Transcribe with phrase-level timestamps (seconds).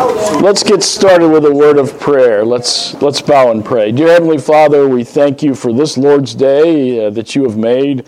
[0.00, 2.42] Let's get started with a word of prayer.
[2.42, 3.92] Let's let's bow and pray.
[3.92, 8.06] Dear heavenly Father, we thank you for this Lord's day uh, that you have made.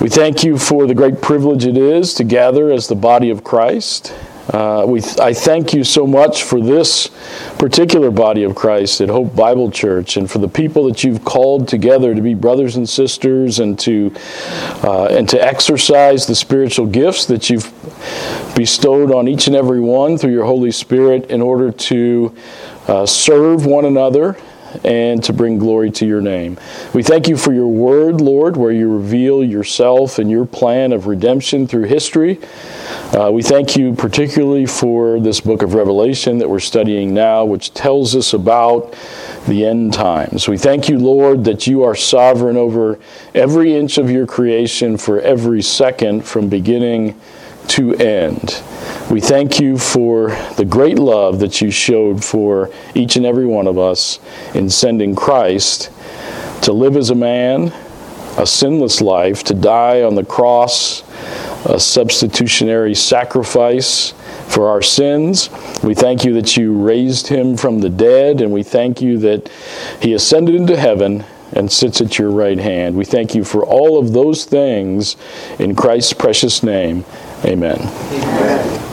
[0.00, 3.42] We thank you for the great privilege it is to gather as the body of
[3.42, 4.14] Christ.
[4.48, 7.10] Uh, we, I thank you so much for this
[7.58, 11.68] particular body of Christ at Hope Bible Church and for the people that you've called
[11.68, 14.12] together to be brothers and sisters and to,
[14.82, 17.70] uh, and to exercise the spiritual gifts that you've
[18.56, 22.34] bestowed on each and every one through your Holy Spirit in order to
[22.88, 24.36] uh, serve one another
[24.84, 26.58] and to bring glory to your name.
[26.94, 31.06] We thank you for your word, Lord, where you reveal yourself and your plan of
[31.06, 32.38] redemption through history.
[33.12, 37.74] Uh, we thank you particularly for this book of Revelation that we're studying now, which
[37.74, 38.96] tells us about
[39.48, 40.46] the end times.
[40.46, 43.00] We thank you, Lord, that you are sovereign over
[43.34, 47.20] every inch of your creation for every second from beginning
[47.70, 48.62] to end.
[49.10, 53.66] We thank you for the great love that you showed for each and every one
[53.66, 54.20] of us
[54.54, 55.90] in sending Christ
[56.62, 57.72] to live as a man,
[58.38, 61.02] a sinless life, to die on the cross,
[61.64, 64.12] a substitutionary sacrifice
[64.48, 65.50] for our sins.
[65.82, 69.50] We thank you that you raised him from the dead, and we thank you that
[70.00, 72.96] he ascended into heaven and sits at your right hand.
[72.96, 75.16] We thank you for all of those things
[75.58, 77.04] in Christ's precious name.
[77.44, 77.78] Amen.
[77.80, 78.90] Amen.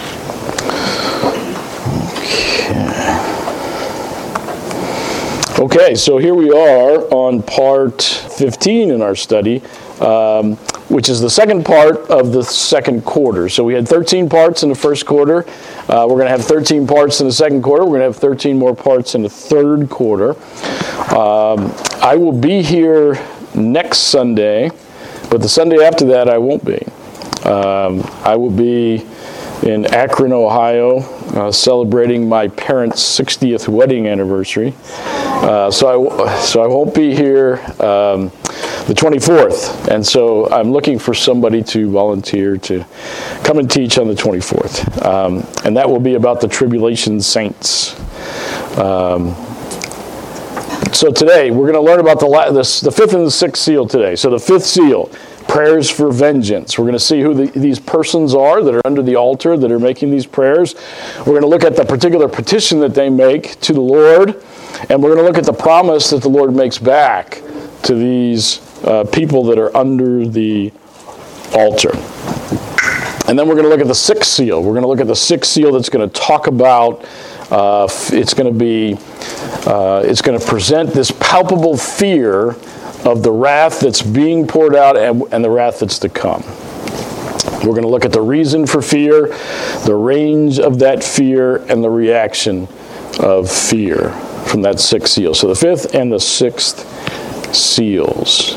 [5.60, 9.64] Okay, so here we are on part 15 in our study,
[10.02, 10.56] um,
[10.90, 13.50] which is the second part of the second quarter.
[13.50, 15.46] So we had 13 parts in the first quarter.
[15.90, 17.84] Uh, we're going to have 13 parts in the second quarter.
[17.84, 20.32] We're going to have 13 more parts in the third quarter.
[21.16, 23.16] Um, I will be here
[23.54, 24.70] next Sunday,
[25.30, 26.86] but the Sunday after that I won't be.
[27.48, 29.06] Um, I will be
[29.64, 31.00] in Akron, Ohio,
[31.36, 34.74] uh, celebrating my parents' 60th wedding anniversary.
[34.86, 38.32] Uh, so, I, so I won't be here um,
[38.88, 39.90] the 24th.
[39.90, 42.86] And so I'm looking for somebody to volunteer to
[43.44, 45.06] come and teach on the 24th.
[45.06, 48.00] Um, and that will be about the tribulation saints.
[48.80, 49.36] Um,
[50.94, 53.86] so today we're going to learn about the, the, the fifth and the sixth seal
[53.86, 54.16] today.
[54.16, 55.12] So the fifth seal
[55.50, 56.80] prayers for vengeance.
[56.80, 59.72] We're going to see who the, these persons are that are under the altar that
[59.72, 60.76] are making these prayers.
[61.20, 64.44] We're going to look at the particular petition that they make to the Lord,
[64.90, 67.42] and we're going to look at the promise that the Lord makes back
[67.84, 70.72] to these uh, people that are under the
[71.54, 71.92] altar.
[73.28, 74.64] And then we're going to look at the sixth seal.
[74.64, 77.06] We're going to look at the sixth seal that's going to talk about.
[77.52, 78.98] Uh, it's going to be.
[79.68, 82.52] Uh, it's going to present this palpable fear
[83.06, 86.42] of the wrath that's being poured out and, and the wrath that's to come.
[87.66, 89.28] We're going to look at the reason for fear,
[89.86, 92.68] the range of that fear, and the reaction
[93.20, 94.12] of fear
[94.48, 95.34] from that sixth seal.
[95.34, 96.86] So the fifth and the sixth
[97.54, 98.56] seals.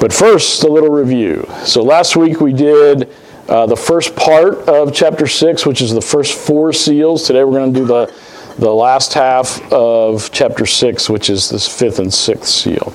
[0.00, 1.48] But first, a little review.
[1.64, 3.12] So last week we did
[3.48, 7.24] uh, the first part of chapter six, which is the first four seals.
[7.24, 8.14] Today we're going to do the
[8.58, 12.92] the last half of chapter 6, which is this fifth and sixth seal.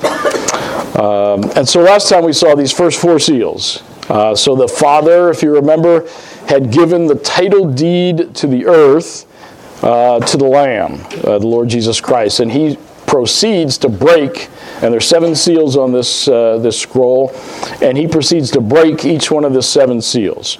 [1.01, 3.81] Um, and so last time we saw these first four seals.
[4.09, 6.07] Uh, so the Father, if you remember,
[6.47, 9.25] had given the title deed to the earth
[9.83, 12.41] uh, to the Lamb, uh, the Lord Jesus Christ.
[12.41, 12.77] And he
[13.07, 14.49] proceeds to break,
[14.81, 17.31] and there's seven seals on this, uh, this scroll,
[17.81, 20.57] and he proceeds to break each one of the seven seals.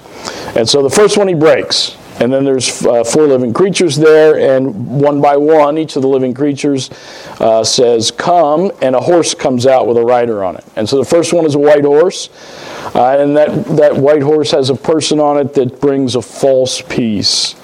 [0.55, 4.55] And so the first one he breaks, and then there's uh, four living creatures there,
[4.55, 6.89] and one by one, each of the living creatures
[7.39, 10.63] uh, says, Come, and a horse comes out with a rider on it.
[10.75, 12.29] And so the first one is a white horse,
[12.95, 16.81] uh, and that, that white horse has a person on it that brings a false
[16.81, 17.55] peace.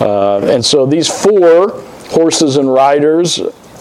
[0.00, 3.40] Uh, and so these four horses and riders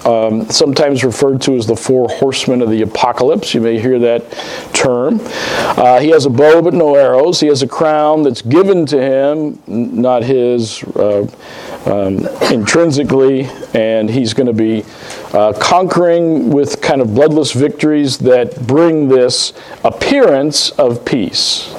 [0.09, 3.53] um, sometimes referred to as the four horsemen of the apocalypse.
[3.53, 4.31] You may hear that
[4.73, 5.19] term.
[5.23, 7.39] Uh, he has a bow but no arrows.
[7.39, 11.27] He has a crown that's given to him, not his uh,
[11.85, 14.83] um, intrinsically, and he's going to be
[15.33, 19.53] uh, conquering with kind of bloodless victories that bring this
[19.83, 21.75] appearance of peace.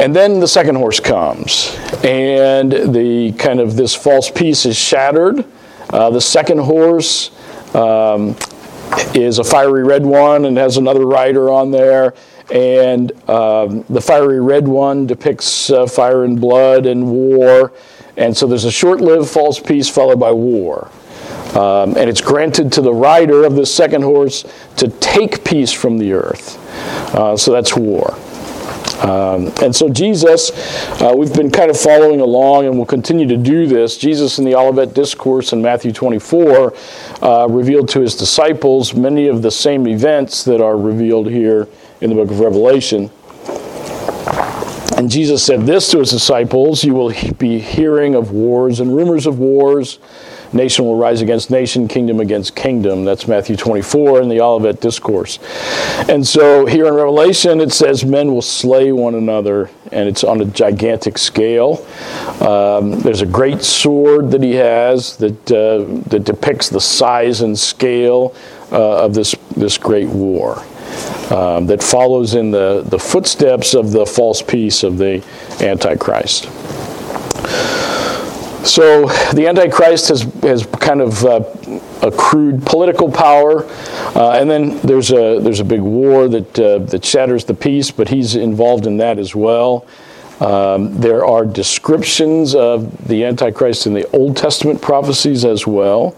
[0.00, 5.44] And then the second horse comes, and the kind of this false peace is shattered.
[5.90, 7.30] Uh, the second horse
[7.74, 8.34] um,
[9.14, 12.14] is a fiery red one and has another rider on there.
[12.50, 17.74] And um, the fiery red one depicts uh, fire and blood and war.
[18.16, 20.90] And so there's a short lived false peace followed by war.
[21.50, 25.98] Um, and it's granted to the rider of this second horse to take peace from
[25.98, 26.56] the earth.
[27.14, 28.16] Uh, so that's war.
[29.02, 30.50] Um, and so Jesus,
[31.00, 33.96] uh, we've been kind of following along, and we'll continue to do this.
[33.96, 36.74] Jesus in the Olivet Discourse in Matthew 24
[37.22, 41.66] uh, revealed to his disciples many of the same events that are revealed here
[42.02, 43.10] in the book of Revelation.
[44.96, 49.26] And Jesus said this to his disciples You will be hearing of wars and rumors
[49.26, 49.98] of wars.
[50.52, 53.04] Nation will rise against nation, kingdom against kingdom.
[53.04, 55.38] That's Matthew 24 in the Olivet Discourse.
[56.08, 60.40] And so here in Revelation, it says men will slay one another, and it's on
[60.40, 61.86] a gigantic scale.
[62.40, 67.56] Um, there's a great sword that he has that, uh, that depicts the size and
[67.56, 68.34] scale
[68.72, 70.64] uh, of this, this great war.
[71.30, 75.24] Um, that follows in the, the footsteps of the false peace of the
[75.60, 76.48] Antichrist.
[78.64, 81.44] So the Antichrist has, has kind of uh,
[82.02, 83.64] accrued political power,
[84.14, 87.90] uh, and then there's a, there's a big war that, uh, that shatters the peace,
[87.90, 89.86] but he's involved in that as well.
[90.40, 96.16] Um, there are descriptions of the Antichrist in the Old Testament prophecies as well.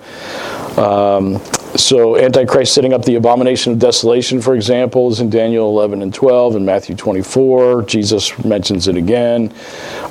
[0.77, 1.41] Um,
[1.77, 6.13] so, Antichrist setting up the abomination of desolation, for example, is in Daniel 11 and
[6.13, 7.85] 12 and Matthew 24.
[7.85, 9.51] Jesus mentions it again,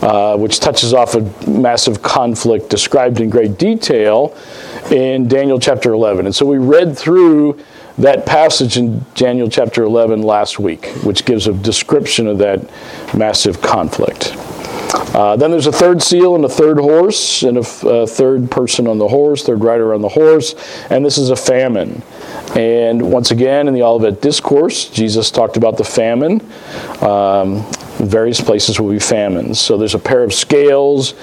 [0.01, 4.35] uh, which touches off a massive conflict described in great detail
[4.89, 6.25] in Daniel chapter 11.
[6.25, 7.63] And so, we read through
[7.99, 12.67] that passage in Daniel chapter 11 last week, which gives a description of that
[13.15, 14.35] massive conflict.
[15.13, 18.87] Uh, then there's a third seal and a third horse, and a, a third person
[18.87, 20.55] on the horse, third rider on the horse,
[20.89, 22.01] and this is a famine.
[22.55, 26.41] And once again, in the Olivet Discourse, Jesus talked about the famine.
[27.01, 27.65] Um,
[27.99, 29.59] various places will be famines.
[29.59, 31.13] So there's a pair of scales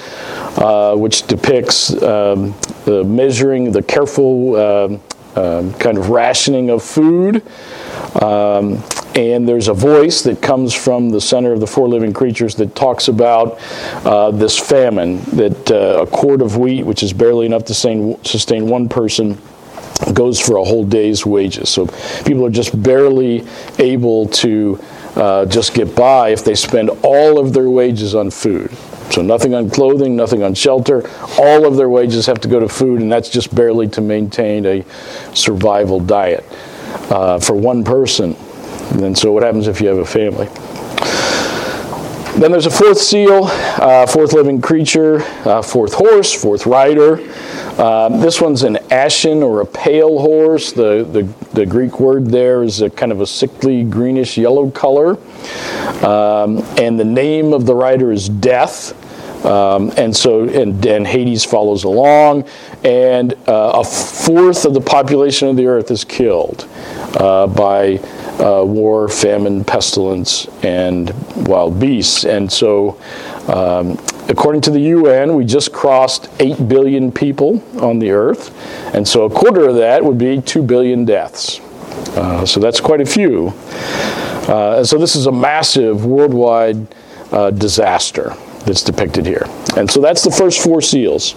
[0.58, 2.54] uh, which depicts um,
[2.84, 5.00] the measuring, the careful um,
[5.36, 7.42] um kind of rationing of food.
[9.18, 12.76] And there's a voice that comes from the center of the four living creatures that
[12.76, 13.58] talks about
[14.06, 18.68] uh, this famine, that uh, a quart of wheat, which is barely enough to sustain
[18.68, 19.36] one person,
[20.14, 21.68] goes for a whole day's wages.
[21.68, 21.88] So
[22.26, 23.44] people are just barely
[23.80, 24.78] able to
[25.16, 28.70] uh, just get by if they spend all of their wages on food.
[29.10, 31.02] So nothing on clothing, nothing on shelter.
[31.40, 34.64] All of their wages have to go to food, and that's just barely to maintain
[34.64, 34.84] a
[35.34, 36.44] survival diet
[37.10, 38.36] uh, for one person.
[38.90, 40.48] And so what happens if you have a family?
[42.38, 47.18] Then there's a fourth seal, uh, fourth living creature, uh, fourth horse, fourth rider.
[47.78, 50.70] Uh, this one's an ashen or a pale horse.
[50.70, 55.18] The, the, the, Greek word there is a kind of a sickly greenish yellow color.
[56.06, 58.94] Um, and the name of the rider is Death.
[59.44, 62.44] Um, and so, and, and, Hades follows along,
[62.82, 66.68] and uh, a fourth of the population of the earth is killed
[67.16, 67.98] uh, by
[68.38, 71.10] uh, war, famine, pestilence, and
[71.46, 72.24] wild beasts.
[72.24, 73.00] And so,
[73.48, 73.98] um,
[74.28, 78.54] according to the UN, we just crossed 8 billion people on the earth.
[78.94, 81.60] And so, a quarter of that would be 2 billion deaths.
[82.16, 83.52] Uh, so, that's quite a few.
[84.48, 86.86] Uh, and so, this is a massive worldwide
[87.32, 89.46] uh, disaster that's depicted here.
[89.76, 91.34] And so that's the first four seals.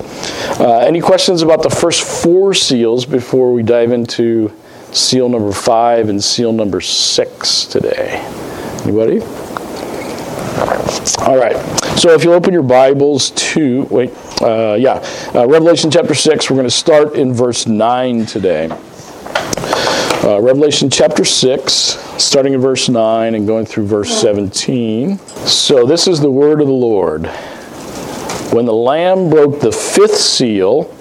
[0.59, 4.51] Uh, any questions about the first four seals before we dive into
[4.93, 8.19] seal number five and seal number six today.
[8.83, 9.21] Anybody?
[11.19, 11.55] All right.
[11.97, 14.11] So if you open your Bibles to, wait,
[14.41, 15.05] uh, yeah,
[15.36, 18.69] uh, Revelation chapter 6, we're going to start in verse 9 today.
[20.24, 25.17] Uh, Revelation chapter 6, starting in verse 9 and going through verse 17.
[25.17, 27.27] So this is the word of the Lord.
[28.51, 30.95] When the Lamb broke the fifth seal,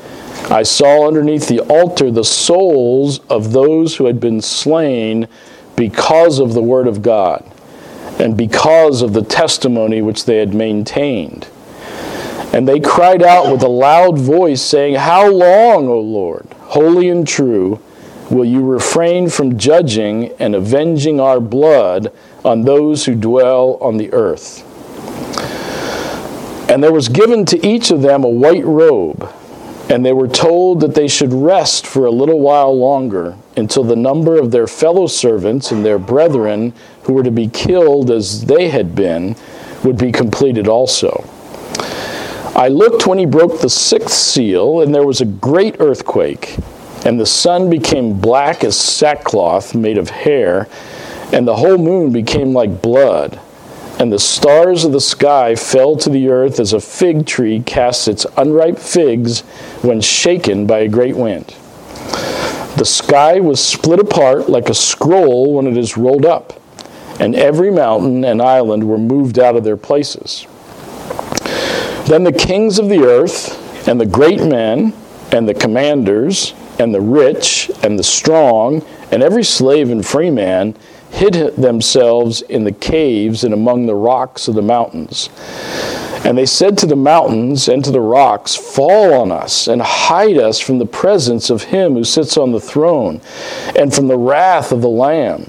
[0.49, 5.29] I saw underneath the altar the souls of those who had been slain
[5.77, 7.45] because of the word of God
[8.19, 11.49] and because of the testimony which they had maintained.
[12.53, 17.27] And they cried out with a loud voice, saying, How long, O Lord, holy and
[17.27, 17.81] true,
[18.29, 22.13] will you refrain from judging and avenging our blood
[22.45, 24.67] on those who dwell on the earth?
[26.69, 29.33] And there was given to each of them a white robe
[29.91, 33.97] and they were told that they should rest for a little while longer until the
[33.97, 38.69] number of their fellow servants and their brethren who were to be killed as they
[38.69, 39.35] had been
[39.83, 41.25] would be completed also.
[42.55, 46.57] I looked when he broke the sixth seal, and there was a great earthquake,
[47.05, 50.69] and the sun became black as sackcloth made of hair,
[51.33, 53.41] and the whole moon became like blood
[54.01, 58.09] and the stars of the sky fell to the earth as a fig tree casts
[58.09, 59.43] its unripe figs
[59.83, 61.55] when shaken by a great wind.
[62.79, 66.59] The sky was split apart like a scroll when it is rolled up,
[67.21, 70.47] and every mountain and island were moved out of their places.
[72.07, 74.95] Then the kings of the earth, and the great men,
[75.31, 80.75] and the commanders, and the rich, and the strong, and every slave and free man
[81.11, 85.29] hid themselves in the caves and among the rocks of the mountains.
[86.25, 90.37] And they said to the mountains and to the rocks, Fall on us and hide
[90.37, 93.21] us from the presence of him who sits on the throne
[93.77, 95.45] and from the wrath of the Lamb.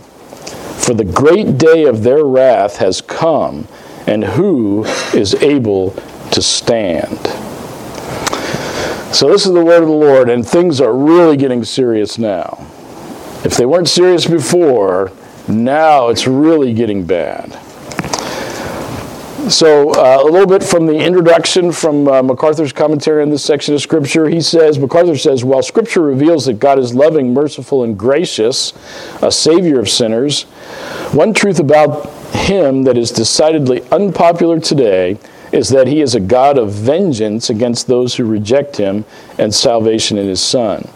[0.78, 3.68] For the great day of their wrath has come,
[4.08, 5.92] and who is able
[6.32, 7.20] to stand?
[9.14, 12.66] So, this is the word of the Lord, and things are really getting serious now.
[13.44, 15.12] If they weren't serious before,
[15.48, 17.58] now it's really getting bad.
[19.50, 23.74] So, uh, a little bit from the introduction from uh, MacArthur's commentary on this section
[23.74, 24.30] of Scripture.
[24.30, 28.72] He says, MacArthur says, while Scripture reveals that God is loving, merciful, and gracious,
[29.22, 30.44] a Savior of sinners,
[31.14, 35.18] one truth about Him that is decidedly unpopular today
[35.52, 39.06] is that He is a God of vengeance against those who reject Him
[39.40, 40.88] and salvation in His Son.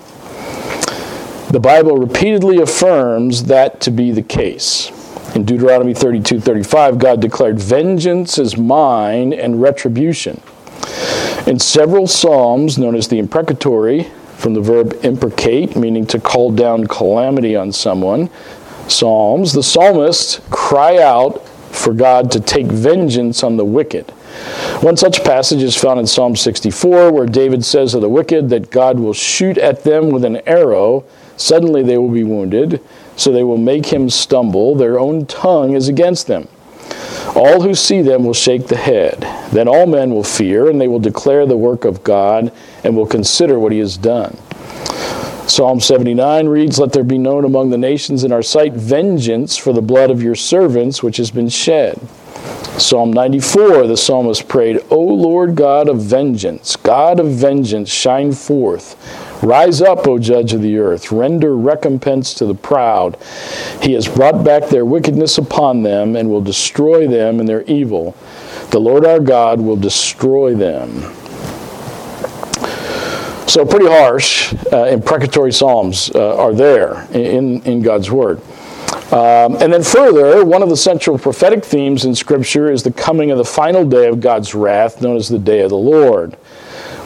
[1.56, 4.92] The Bible repeatedly affirms that to be the case.
[5.38, 10.42] In Deuteronomy 32 35, God declared, Vengeance is mine and retribution.
[11.48, 14.04] In several Psalms, known as the imprecatory,
[14.36, 18.30] from the verb imprecate, meaning to call down calamity on someone,
[18.90, 24.12] Psalms, the psalmists cry out for God to take vengeance on the wicked.
[24.82, 28.72] One such passage is found in Psalm 64, where David says of the wicked that
[28.72, 31.06] God will shoot at them with an arrow.
[31.38, 32.82] Suddenly they will be wounded
[33.16, 34.76] so they will make him stumble.
[34.76, 36.48] Their own tongue is against them.
[37.36, 39.20] All who see them will shake the head.
[39.52, 42.52] Then all men will fear, and they will declare the work of God
[42.84, 44.38] and will consider what he has done.
[45.48, 49.74] Psalm 79 reads, Let there be known among the nations in our sight vengeance for
[49.74, 52.00] the blood of your servants which has been shed.
[52.78, 58.96] Psalm 94, the psalmist prayed, O Lord God of vengeance, God of vengeance, shine forth.
[59.42, 63.18] Rise up, O judge of the earth, render recompense to the proud.
[63.82, 68.16] He has brought back their wickedness upon them and will destroy them in their evil.
[68.72, 71.14] The Lord our God will destroy them.
[73.48, 78.42] So, pretty harsh, uh, imprecatory psalms uh, are there in, in God's Word.
[79.12, 83.30] Um, and then further, one of the central prophetic themes in Scripture is the coming
[83.30, 86.36] of the final day of God's wrath, known as the day of the Lord.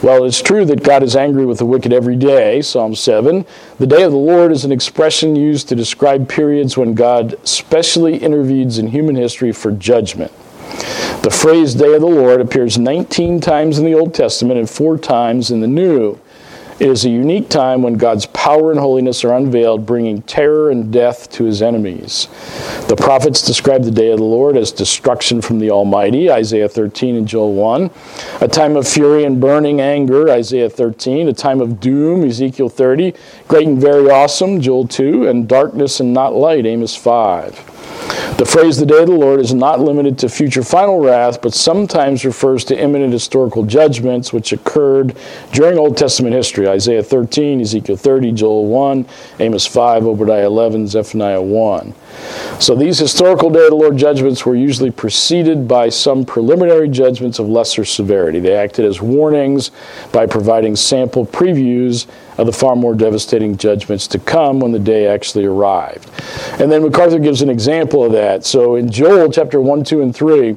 [0.02, 3.44] Well, it's true that God is angry with the wicked every day, Psalm 7.
[3.78, 8.16] The day of the Lord is an expression used to describe periods when God specially
[8.16, 10.32] intervenes in human history for judgment.
[11.22, 14.96] The phrase day of the Lord appears 19 times in the Old Testament and four
[14.96, 16.18] times in the New.
[16.80, 20.90] It is a unique time when God's power and holiness are unveiled, bringing terror and
[20.90, 22.26] death to his enemies.
[22.88, 27.16] The prophets describe the day of the Lord as destruction from the Almighty, Isaiah 13
[27.16, 27.90] and Joel 1.
[28.40, 31.28] A time of fury and burning anger, Isaiah 13.
[31.28, 33.12] A time of doom, Ezekiel 30.
[33.46, 35.28] Great and very awesome, Joel 2.
[35.28, 37.69] And darkness and not light, Amos 5.
[38.36, 41.52] The phrase the day of the Lord is not limited to future final wrath, but
[41.52, 45.14] sometimes refers to imminent historical judgments which occurred
[45.52, 49.06] during Old Testament history Isaiah 13, Ezekiel 30, Joel 1,
[49.40, 51.94] Amos 5, Obadiah 11, Zephaniah 1.
[52.58, 57.38] So these historical day of the Lord judgments were usually preceded by some preliminary judgments
[57.38, 58.40] of lesser severity.
[58.40, 59.70] They acted as warnings
[60.12, 62.06] by providing sample previews
[62.40, 66.10] of the far more devastating judgments to come when the day actually arrived.
[66.58, 68.46] And then MacArthur gives an example of that.
[68.46, 70.56] So in Joel chapter 1, 2, and 3,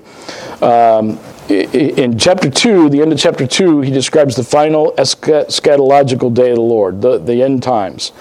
[0.62, 6.52] um, in chapter 2, the end of chapter 2, he describes the final eschatological day
[6.52, 8.14] of the Lord, the, the end times.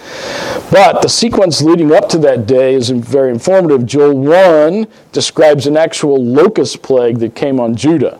[0.72, 3.86] But the sequence leading up to that day is very informative.
[3.86, 8.18] Joel 1 describes an actual locust plague that came on Judah.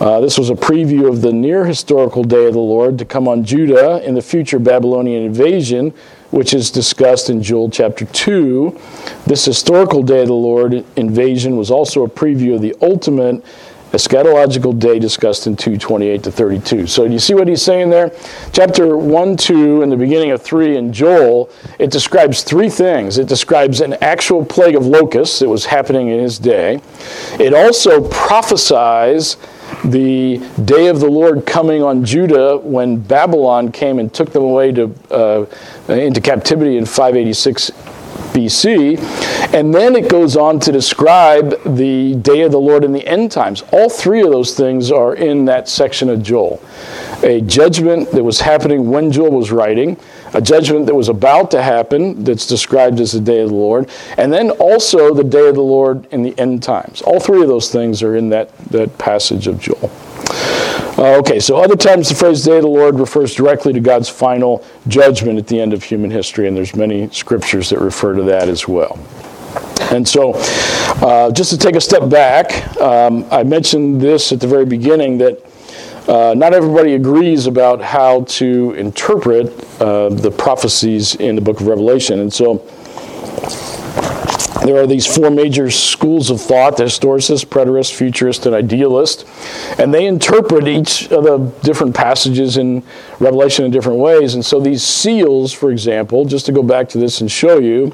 [0.00, 3.28] Uh, this was a preview of the near historical day of the Lord to come
[3.28, 5.90] on Judah in the future Babylonian invasion,
[6.32, 8.76] which is discussed in Joel chapter 2.
[9.24, 13.44] This historical day of the Lord invasion was also a preview of the ultimate
[13.92, 16.88] eschatological day discussed in 228 to 32.
[16.88, 18.10] So you see what he's saying there?
[18.52, 21.48] Chapter 1, 2, and the beginning of 3 in Joel,
[21.78, 23.18] it describes three things.
[23.18, 26.80] It describes an actual plague of locusts that was happening in his day.
[27.38, 29.36] It also prophesies
[29.84, 34.72] the day of the Lord coming on Judah when Babylon came and took them away
[34.72, 35.46] to, uh,
[35.88, 37.70] into captivity in 586
[38.32, 38.98] BC.
[39.54, 43.30] And then it goes on to describe the day of the Lord in the end
[43.30, 43.62] times.
[43.72, 46.60] All three of those things are in that section of Joel.
[47.22, 49.96] A judgment that was happening when Joel was writing,
[50.34, 53.88] a judgment that was about to happen that's described as the day of the Lord,
[54.18, 57.02] and then also the day of the Lord in the end times.
[57.02, 59.90] All three of those things are in that, that passage of Joel.
[60.96, 64.08] Uh, okay, so other times the phrase day of the Lord refers directly to God's
[64.08, 68.22] final judgment at the end of human history, and there's many scriptures that refer to
[68.22, 68.98] that as well.
[69.90, 70.32] And so,
[71.02, 75.18] uh, just to take a step back, um, I mentioned this at the very beginning
[75.18, 75.44] that
[76.08, 79.46] uh, not everybody agrees about how to interpret
[79.80, 82.20] uh, the prophecies in the book of Revelation.
[82.20, 82.62] And so,
[84.64, 89.26] there are these four major schools of thought the historicist, preterist, futurist, and idealist.
[89.78, 92.82] And they interpret each of the different passages in
[93.18, 94.34] Revelation in different ways.
[94.34, 97.90] And so these seals, for example, just to go back to this and show you,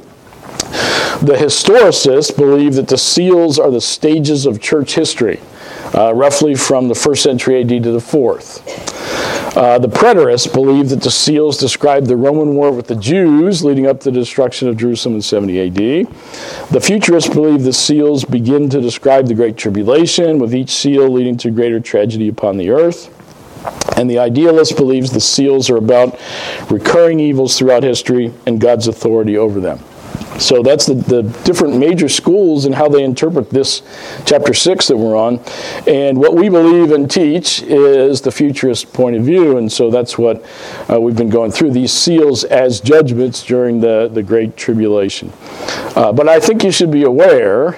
[1.22, 5.40] the historicists believe that the seals are the stages of church history,
[5.94, 8.60] uh, roughly from the first century AD to the fourth.
[9.56, 13.86] Uh, the preterists believe that the seals describe the Roman war with the Jews leading
[13.86, 16.06] up to the destruction of Jerusalem in 70 AD.
[16.70, 21.36] The futurists believe the seals begin to describe the Great Tribulation, with each seal leading
[21.38, 23.16] to greater tragedy upon the earth.
[23.98, 26.18] And the idealist believes the seals are about
[26.70, 29.80] recurring evils throughout history and God's authority over them.
[30.40, 33.82] So that's the, the different major schools and how they interpret this
[34.24, 35.38] chapter 6 that we're on.
[35.86, 39.58] And what we believe and teach is the futurist point of view.
[39.58, 40.42] And so that's what
[40.90, 45.30] uh, we've been going through these seals as judgments during the, the Great Tribulation.
[45.94, 47.76] Uh, but I think you should be aware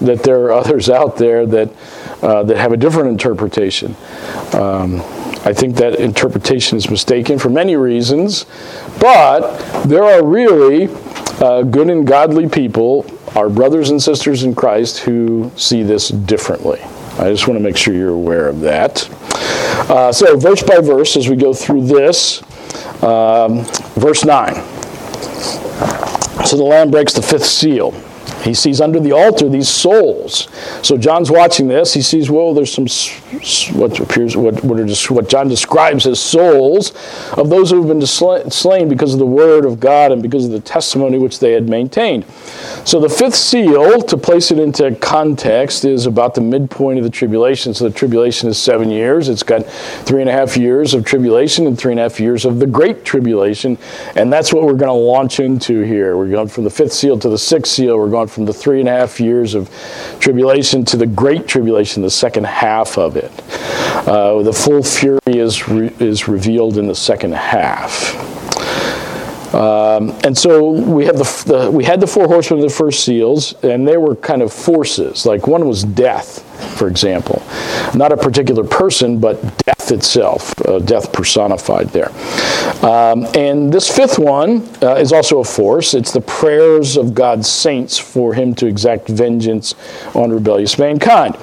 [0.00, 1.68] that there are others out there that,
[2.22, 3.96] uh, that have a different interpretation.
[4.52, 5.00] Um,
[5.46, 8.46] I think that interpretation is mistaken for many reasons,
[9.00, 10.86] but there are really
[11.40, 16.80] uh, good and godly people, our brothers and sisters in Christ, who see this differently.
[17.18, 19.08] I just want to make sure you're aware of that.
[19.90, 22.42] Uh, so, verse by verse, as we go through this,
[23.02, 23.64] um,
[23.94, 24.54] verse 9.
[26.44, 27.92] So the Lamb breaks the fifth seal.
[28.44, 30.48] He sees under the altar these souls.
[30.82, 31.94] So John's watching this.
[31.94, 32.86] He sees, well, there's some
[33.78, 36.92] what appears what what, what John describes as souls
[37.32, 40.50] of those who have been slain because of the word of God and because of
[40.50, 42.24] the testimony which they had maintained.
[42.84, 47.10] So the fifth seal, to place it into context, is about the midpoint of the
[47.10, 47.72] tribulation.
[47.72, 49.28] So the tribulation is seven years.
[49.28, 49.64] It's got
[50.04, 52.66] three and a half years of tribulation and three and a half years of the
[52.66, 53.78] great tribulation,
[54.16, 56.16] and that's what we're going to launch into here.
[56.16, 57.98] We're going from the fifth seal to the sixth seal.
[57.98, 59.70] We're going from the three and a half years of
[60.18, 63.30] tribulation to the great tribulation, the second half of it.
[64.08, 68.12] Uh, the full fury is, re- is revealed in the second half.
[69.54, 73.04] Um, and so we have the, the, we had the four horsemen of the first
[73.04, 75.24] seals, and they were kind of forces.
[75.24, 77.42] Like one was death, for example,
[77.94, 82.10] not a particular person, but death itself, uh, death personified there.
[82.84, 85.94] Um, and this fifth one uh, is also a force.
[85.94, 89.74] It's the prayers of God's saints for Him to exact vengeance
[90.14, 91.36] on rebellious mankind.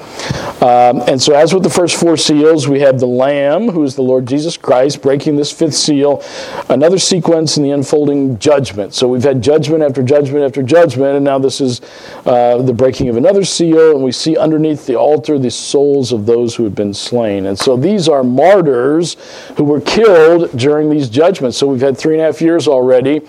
[0.62, 3.96] Um, and so, as with the first four seals, we have the Lamb, who is
[3.96, 6.22] the Lord Jesus Christ, breaking this fifth seal.
[6.68, 8.94] Another sequence in the unfolding judgment.
[8.94, 11.80] So, we've had judgment after judgment after judgment, and now this is
[12.26, 16.26] uh, the breaking of another seal, and we see underneath the altar the souls of
[16.26, 17.46] those who have been slain.
[17.46, 19.16] And so, these are martyrs
[19.56, 21.56] who were killed during these judgments.
[21.58, 23.22] So, we've had three and a half years already,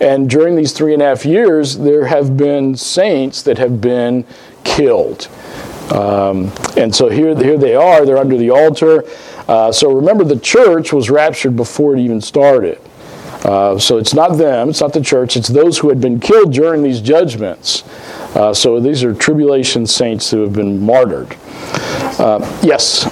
[0.00, 4.24] and during these three and a half years, there have been saints that have been
[4.64, 5.28] killed.
[5.92, 9.04] Um, and so here, here they are, they're under the altar.
[9.48, 12.80] Uh, so remember, the church was raptured before it even started.
[13.44, 16.52] Uh, so it's not them, it's not the church, it's those who had been killed
[16.52, 17.82] during these judgments.
[18.34, 21.36] Uh, so these are tribulation saints who have been martyred.
[22.18, 23.04] Uh, yes?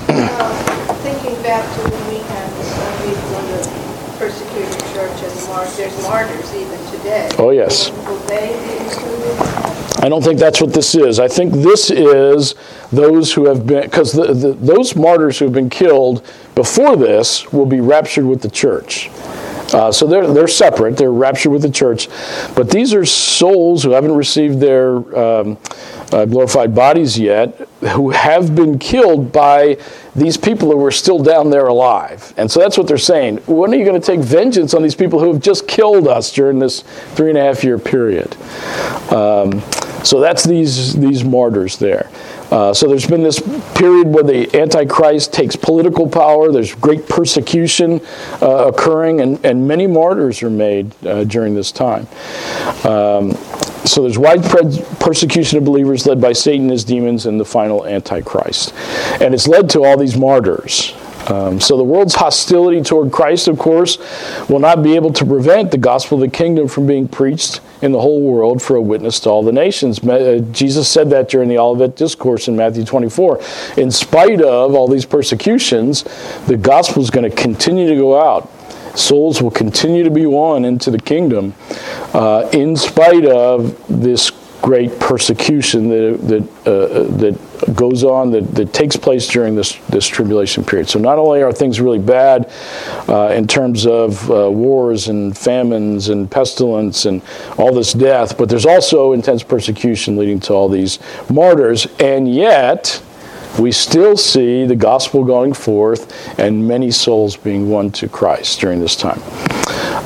[1.02, 7.30] thinking back to when we had the persecuted church and there's martyrs even today.
[7.38, 7.90] Oh, yes.
[7.90, 9.78] Will they be included?
[10.00, 11.18] I don't think that's what this is.
[11.18, 12.54] I think this is
[12.92, 17.80] those who have been, because those martyrs who have been killed before this will be
[17.80, 19.10] raptured with the church.
[19.72, 22.08] Uh, so they're, they're separate, they're raptured with the church.
[22.54, 25.58] But these are souls who haven't received their um,
[26.12, 29.76] uh, glorified bodies yet, who have been killed by
[30.16, 32.32] these people who are still down there alive.
[32.36, 33.38] And so that's what they're saying.
[33.46, 36.32] When are you going to take vengeance on these people who have just killed us
[36.32, 36.80] during this
[37.14, 38.36] three and a half year period?
[39.12, 39.60] Um,
[40.02, 42.10] so that's these, these martyrs there.
[42.50, 43.40] Uh, so there's been this
[43.76, 46.50] period where the Antichrist takes political power.
[46.50, 48.00] There's great persecution
[48.40, 52.06] uh, occurring, and, and many martyrs are made uh, during this time.
[52.84, 53.32] Um,
[53.84, 58.74] so there's widespread persecution of believers led by Satan, his demons, and the final Antichrist.
[59.20, 60.94] And it's led to all these martyrs.
[61.28, 63.98] Um, so the world's hostility toward Christ, of course,
[64.48, 67.92] will not be able to prevent the gospel of the kingdom from being preached in
[67.92, 70.02] the whole world for a witness to all the nations.
[70.02, 73.40] Uh, Jesus said that during the Olivet Discourse in Matthew 24.
[73.76, 76.04] In spite of all these persecutions,
[76.46, 78.50] the gospel is going to continue to go out.
[78.98, 81.54] Souls will continue to be won into the kingdom
[82.14, 88.72] uh, in spite of this great persecution that, that, uh, that goes on, that, that
[88.72, 90.88] takes place during this, this tribulation period.
[90.88, 92.50] So, not only are things really bad
[93.08, 97.22] uh, in terms of uh, wars and famines and pestilence and
[97.56, 100.98] all this death, but there's also intense persecution leading to all these
[101.30, 103.02] martyrs, and yet,
[103.58, 108.80] we still see the gospel going forth and many souls being won to Christ during
[108.80, 109.20] this time.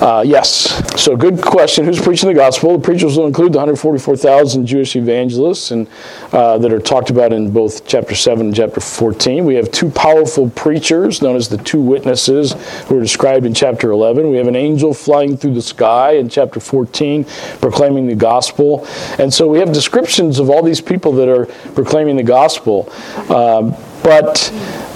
[0.00, 1.00] Uh, yes.
[1.00, 1.85] So, good question.
[1.85, 2.76] Who's preaching the gospel?
[2.78, 5.87] The preachers will include the 144,000 Jewish evangelists and
[6.33, 9.44] uh, that are talked about in both chapter 7 and chapter 14.
[9.44, 12.52] We have two powerful preachers known as the two witnesses
[12.87, 14.31] who are described in chapter 11.
[14.31, 17.24] We have an angel flying through the sky in chapter 14
[17.61, 18.87] proclaiming the gospel.
[19.18, 22.90] And so we have descriptions of all these people that are proclaiming the gospel.
[23.28, 24.50] Um, but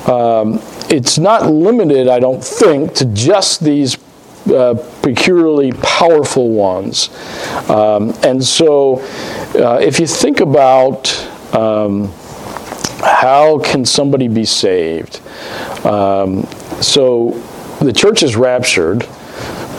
[0.08, 3.96] um, it's not limited, I don't think, to just these
[4.52, 7.10] uh, peculiarly powerful ones.
[7.68, 9.00] Um, and so,
[9.54, 11.12] uh, if you think about
[11.54, 12.12] um,
[13.00, 15.20] how can somebody be saved,
[15.84, 16.44] um,
[16.80, 17.30] so
[17.80, 19.06] the church is raptured,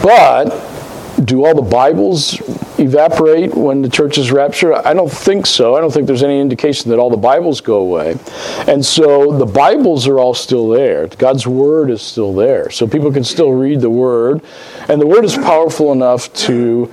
[0.01, 0.76] but
[1.23, 2.39] do all the Bibles
[2.79, 4.73] evaporate when the church is raptured?
[4.73, 5.75] I don't think so.
[5.75, 8.17] I don't think there's any indication that all the Bibles go away.
[8.67, 11.07] And so the Bibles are all still there.
[11.07, 12.69] God's Word is still there.
[12.69, 14.41] So people can still read the Word.
[14.87, 16.91] And the Word is powerful enough to,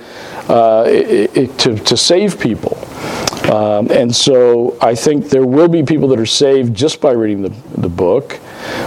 [0.49, 2.77] uh, it, it, to, to save people.
[3.51, 7.43] Um, and so I think there will be people that are saved just by reading
[7.43, 8.39] the, the book.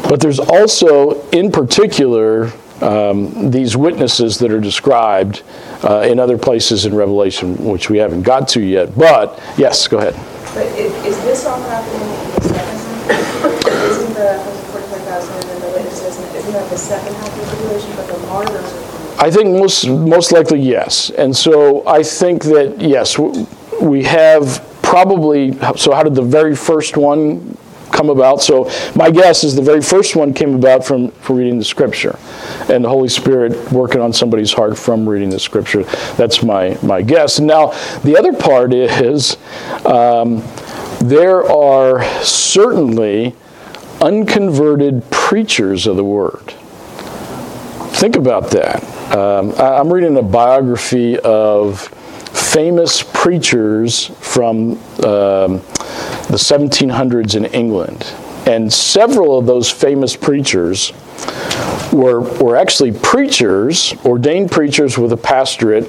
[0.09, 5.43] But there's also, in particular, um, these witnesses that are described
[5.83, 8.97] uh, in other places in Revelation, which we haven't got to yet.
[8.97, 10.15] But yes, go ahead.
[10.55, 12.79] But is, is this all happening in the second?
[13.09, 14.39] Isn't the
[14.73, 17.97] 45,000 and then the witnesses, isn't that the second half of the tribulation?
[17.97, 18.99] But the martyrs.
[19.21, 25.59] I think most most likely yes, and so I think that yes, we have probably.
[25.77, 27.57] So how did the very first one
[27.93, 28.43] come about.
[28.43, 32.19] So my guess is the very first one came about from, from reading the scripture
[32.69, 35.85] and the Holy Spirit working on somebody's heart from reading the scripture.
[36.17, 37.41] That's my, my guess.
[37.41, 37.69] Now
[38.03, 39.37] the other part is
[39.85, 40.43] um,
[41.01, 43.35] there are certainly
[44.01, 46.55] unconverted preachers of the word.
[47.99, 48.85] Think about that.
[49.17, 51.93] Um, I'm reading a biography of
[52.53, 54.73] famous preachers from
[55.05, 55.59] um,
[56.29, 58.11] the 1700s in England.
[58.47, 60.93] And several of those famous preachers
[61.93, 65.85] were, were actually preachers, ordained preachers with a pastorate,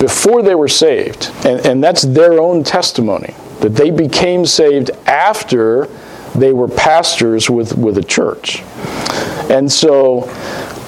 [0.00, 1.30] before they were saved.
[1.46, 5.86] And, and that's their own testimony, that they became saved after
[6.34, 8.62] they were pastors with, with a church.
[9.48, 10.28] And so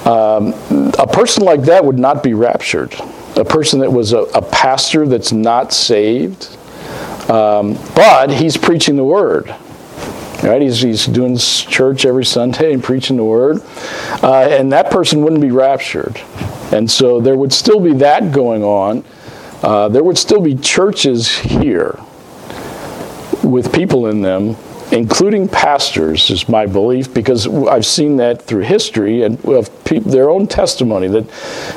[0.05, 0.53] um,
[0.99, 2.93] a person like that would not be raptured.
[3.37, 6.57] A person that was a, a pastor that's not saved
[7.29, 9.53] um, but he's preaching the word.
[10.43, 10.61] Right?
[10.61, 13.61] He's, he's doing church every Sunday and preaching the word.
[14.23, 16.21] Uh, and that person wouldn't be raptured.
[16.71, 19.03] And so there would still be that going on.
[19.61, 21.99] Uh, there would still be churches here
[23.43, 24.55] with people in them
[24.91, 30.47] including pastors, is my belief, because I've seen that through history and of their own
[30.47, 31.25] testimony that,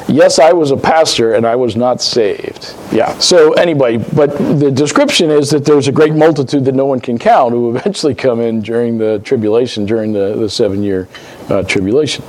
[0.08, 2.74] yes, I was a pastor and I was not saved.
[2.92, 3.16] Yeah.
[3.18, 7.18] So, anyway, but the description is that there's a great multitude that no one can
[7.18, 11.08] count who eventually come in during the tribulation, during the, the seven year
[11.48, 12.24] uh, tribulation.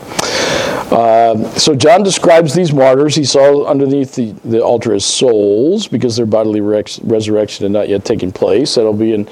[0.91, 6.17] Uh, so John describes these martyrs he saw underneath the, the altar as souls because
[6.17, 8.75] their bodily resurrection had not yet taken place.
[8.75, 9.29] That'll be in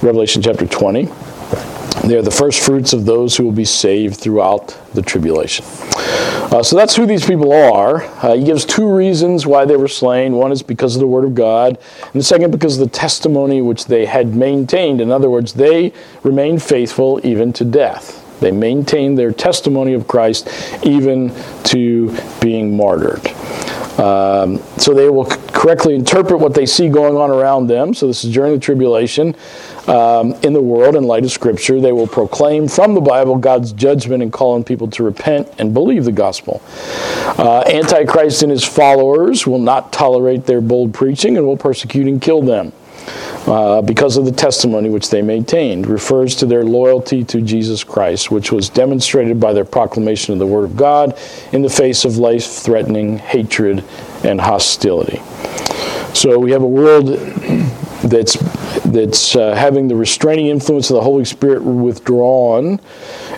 [0.00, 1.04] Revelation chapter 20.
[2.06, 5.64] They are the first fruits of those who will be saved throughout the tribulation.
[5.94, 8.02] Uh, so that's who these people are.
[8.02, 10.34] Uh, he gives two reasons why they were slain.
[10.34, 13.62] One is because of the word of God, and the second because of the testimony
[13.62, 15.00] which they had maintained.
[15.00, 18.23] In other words, they remained faithful even to death.
[18.44, 20.48] They maintain their testimony of Christ
[20.84, 23.26] even to being martyred.
[23.98, 27.94] Um, so they will correctly interpret what they see going on around them.
[27.94, 29.36] So this is during the tribulation
[29.86, 31.80] um, in the world in light of Scripture.
[31.80, 35.72] They will proclaim from the Bible God's judgment and call on people to repent and
[35.72, 36.60] believe the gospel.
[37.38, 42.20] Uh, Antichrist and his followers will not tolerate their bold preaching and will persecute and
[42.20, 42.72] kill them.
[43.46, 48.30] Uh, because of the testimony which they maintained, refers to their loyalty to Jesus Christ,
[48.30, 51.18] which was demonstrated by their proclamation of the Word of God
[51.52, 53.84] in the face of life threatening hatred
[54.24, 55.18] and hostility.
[56.14, 57.08] So we have a world
[58.04, 58.36] that's,
[58.84, 62.80] that's uh, having the restraining influence of the Holy Spirit withdrawn,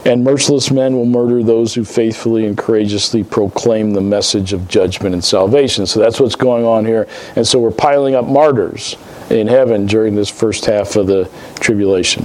[0.05, 5.15] and merciless men will murder those who faithfully and courageously proclaim the message of judgment
[5.15, 5.87] and salvation.
[5.87, 7.09] So that's what's going on here.
[7.35, 8.97] And so we're piling up martyrs
[9.31, 12.25] in heaven during this first half of the tribulation.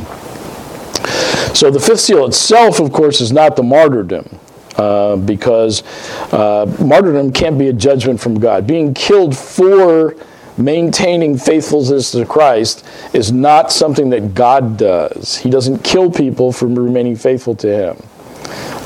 [1.54, 4.40] So the fifth seal itself, of course, is not the martyrdom.
[4.78, 5.84] Uh, because
[6.32, 8.66] uh, martyrdom can't be a judgment from God.
[8.66, 10.16] Being killed for
[10.58, 15.38] maintaining faithfulness to Christ is not something that God does.
[15.38, 17.98] He doesn't kill people for remaining faithful to Him.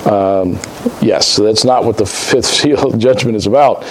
[0.06, 0.60] Um,
[1.02, 3.84] yes, so that's not what the fifth seal judgment is about.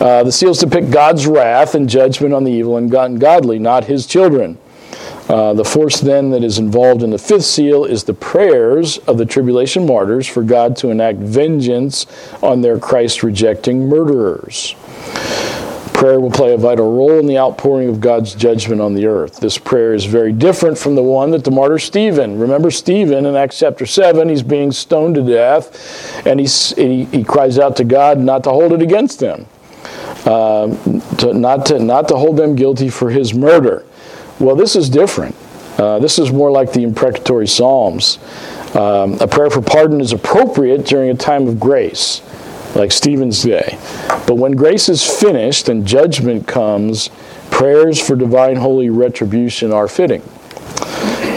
[0.00, 4.06] Uh, the seals depict God's wrath and judgment on the evil and ungodly, not his
[4.06, 4.58] children.
[5.28, 9.16] Uh, the force then that is involved in the fifth seal is the prayers of
[9.16, 12.06] the tribulation martyrs for God to enact vengeance
[12.42, 14.74] on their Christ rejecting murderers.
[16.00, 19.38] Prayer will play a vital role in the outpouring of God's judgment on the earth.
[19.38, 22.40] This prayer is very different from the one that the martyr Stephen.
[22.40, 27.22] Remember Stephen in Acts chapter 7, he's being stoned to death, and he's, he, he
[27.22, 29.44] cries out to God not to hold it against them,
[30.24, 30.68] uh,
[31.18, 33.84] to, not, to, not to hold them guilty for his murder.
[34.38, 35.36] Well, this is different.
[35.76, 38.18] Uh, this is more like the imprecatory Psalms.
[38.74, 42.22] Um, a prayer for pardon is appropriate during a time of grace
[42.74, 43.78] like Stephen's day.
[44.26, 47.10] But when grace is finished and judgment comes,
[47.50, 50.22] prayers for divine holy retribution are fitting.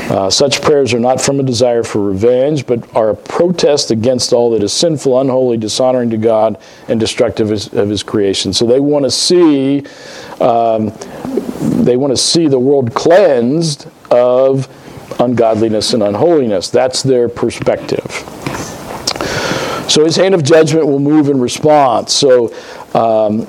[0.09, 4.33] Uh, such prayers are not from a desire for revenge, but are a protest against
[4.33, 8.53] all that is sinful, unholy, dishonoring to God, and destructive of His, of his creation.
[8.53, 9.79] So they want to see,
[10.39, 10.91] um,
[11.83, 14.67] they want to see the world cleansed of
[15.19, 16.69] ungodliness and unholiness.
[16.69, 18.05] That's their perspective.
[19.89, 22.13] So his hand of judgment will move in response.
[22.13, 22.53] So,
[22.93, 23.47] um,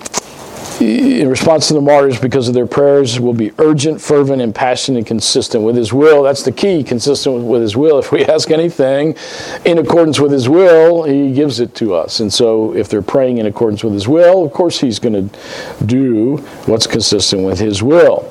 [0.80, 5.06] in response to the martyrs, because of their prayers, will be urgent, fervent, impassioned, and
[5.06, 6.22] consistent with his will.
[6.22, 7.98] That's the key, consistent with his will.
[7.98, 9.16] If we ask anything
[9.64, 12.20] in accordance with his will, he gives it to us.
[12.20, 15.84] And so, if they're praying in accordance with his will, of course, he's going to
[15.86, 18.30] do what's consistent with his will.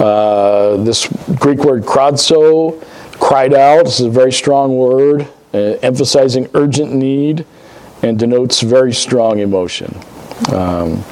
[0.00, 1.06] Uh, this
[1.38, 2.84] Greek word krazo,
[3.20, 7.44] cried out, this is a very strong word uh, emphasizing urgent need
[8.02, 9.94] and denotes very strong emotion.
[10.52, 11.02] Um,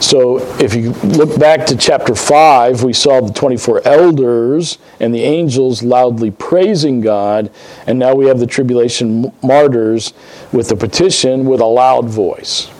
[0.00, 5.22] so if you look back to chapter 5, we saw the 24 elders and the
[5.22, 7.50] angels loudly praising God,
[7.86, 10.14] and now we have the tribulation martyrs
[10.52, 12.70] with the petition with a loud voice.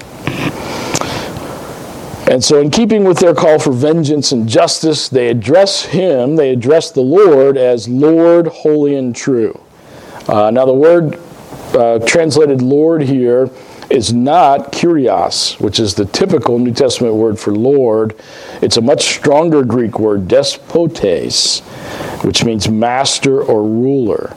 [2.30, 6.50] And so, in keeping with their call for vengeance and justice, they address him, they
[6.50, 9.58] address the Lord as Lord, holy and true.
[10.28, 11.18] Uh, now, the word
[11.74, 13.50] uh, translated Lord here
[13.88, 18.14] is not kurios, which is the typical New Testament word for Lord.
[18.60, 21.60] It's a much stronger Greek word, despotes,
[22.22, 24.36] which means master or ruler,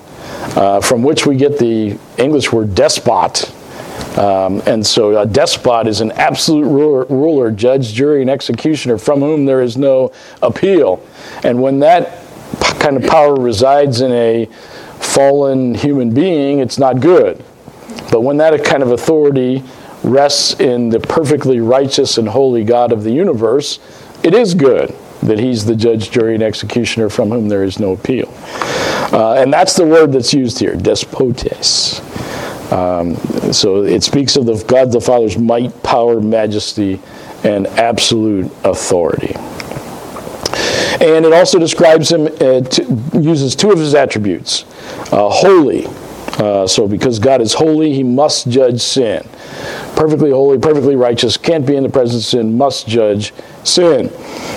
[0.56, 3.54] uh, from which we get the English word despot.
[4.18, 9.20] Um, and so a despot is an absolute ruler, ruler, judge, jury, and executioner from
[9.20, 11.06] whom there is no appeal.
[11.44, 12.20] And when that
[12.80, 14.50] kind of power resides in a
[15.02, 17.44] fallen human being, it's not good.
[18.12, 19.64] But when that kind of authority
[20.04, 23.80] rests in the perfectly righteous and holy God of the universe,
[24.24, 27.94] it is good that he's the judge, jury, and executioner from whom there is no
[27.94, 28.32] appeal.
[29.14, 32.00] Uh, and that's the word that's used here, despotes.
[32.72, 33.16] Um,
[33.52, 37.00] so it speaks of the God the Father's might, power, majesty,
[37.44, 39.36] and absolute authority.
[41.02, 42.62] And it also describes him, uh,
[43.20, 44.66] uses two of his attributes
[45.12, 45.88] uh, holy.
[46.38, 49.28] Uh, so, because God is holy, he must judge sin.
[49.96, 53.34] Perfectly holy, perfectly righteous, can't be in the presence of sin, must judge
[53.64, 54.12] sin.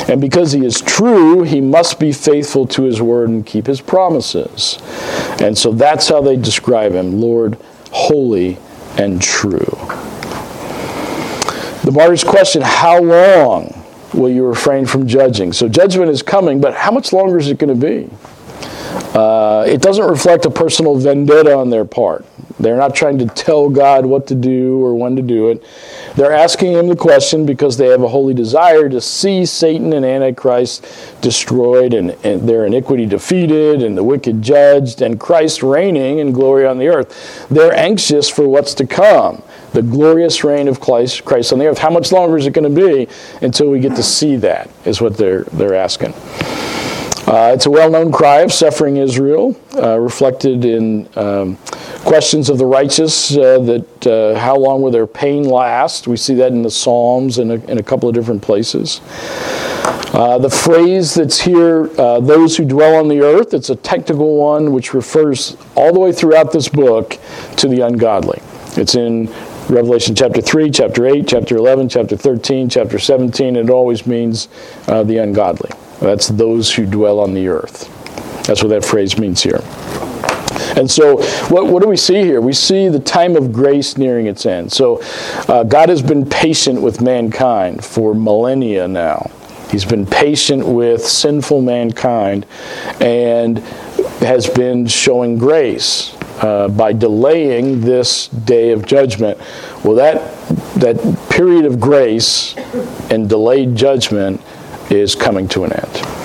[0.09, 3.81] And because he is true, he must be faithful to his word and keep his
[3.81, 4.79] promises.
[5.41, 7.59] And so that's how they describe him Lord,
[7.91, 8.59] holy
[8.99, 9.79] and true.
[11.85, 13.84] The martyr's question how long
[14.15, 15.53] will you refrain from judging?
[15.53, 18.11] So, judgment is coming, but how much longer is it going to be?
[19.15, 22.25] Uh, it doesn't reflect a personal vendetta on their part.
[22.59, 25.65] They're not trying to tell God what to do or when to do it.
[26.15, 30.05] They're asking Him the question because they have a holy desire to see Satan and
[30.05, 30.87] Antichrist
[31.21, 36.67] destroyed and, and their iniquity defeated and the wicked judged and Christ reigning in glory
[36.67, 37.49] on the earth.
[37.49, 39.43] They're anxious for what's to come
[39.75, 41.79] the glorious reign of Christ, Christ on the earth.
[41.79, 43.09] How much longer is it going to be
[43.43, 46.15] until we get to see that, is what they're, they're asking.
[47.27, 51.57] Uh, it's a well known cry of suffering Israel, uh, reflected in um,
[52.05, 56.07] questions of the righteous uh, that uh, how long will their pain last?
[56.07, 59.01] We see that in the Psalms and in a couple of different places.
[60.13, 64.37] Uh, the phrase that's here, uh, those who dwell on the earth, it's a technical
[64.37, 67.19] one which refers all the way throughout this book
[67.57, 68.41] to the ungodly.
[68.77, 69.29] It's in
[69.69, 73.57] Revelation chapter 3, chapter 8, chapter 11, chapter 13, chapter 17.
[73.57, 74.49] It always means
[74.87, 75.71] the ungodly.
[76.01, 77.89] That's those who dwell on the earth.
[78.47, 79.61] That's what that phrase means here.
[80.77, 82.43] And so, what, what do we see here?
[82.43, 84.71] We see the time of grace nearing its end.
[84.71, 85.01] So,
[85.49, 89.31] uh, God has been patient with mankind for millennia now.
[89.71, 92.45] He's been patient with sinful mankind
[93.01, 93.61] and
[94.21, 99.39] has been showing grace uh, by delaying this day of judgment.
[99.85, 100.17] Well, that,
[100.77, 102.57] that period of grace
[103.11, 104.41] and delayed judgment
[104.91, 106.25] is coming to an end.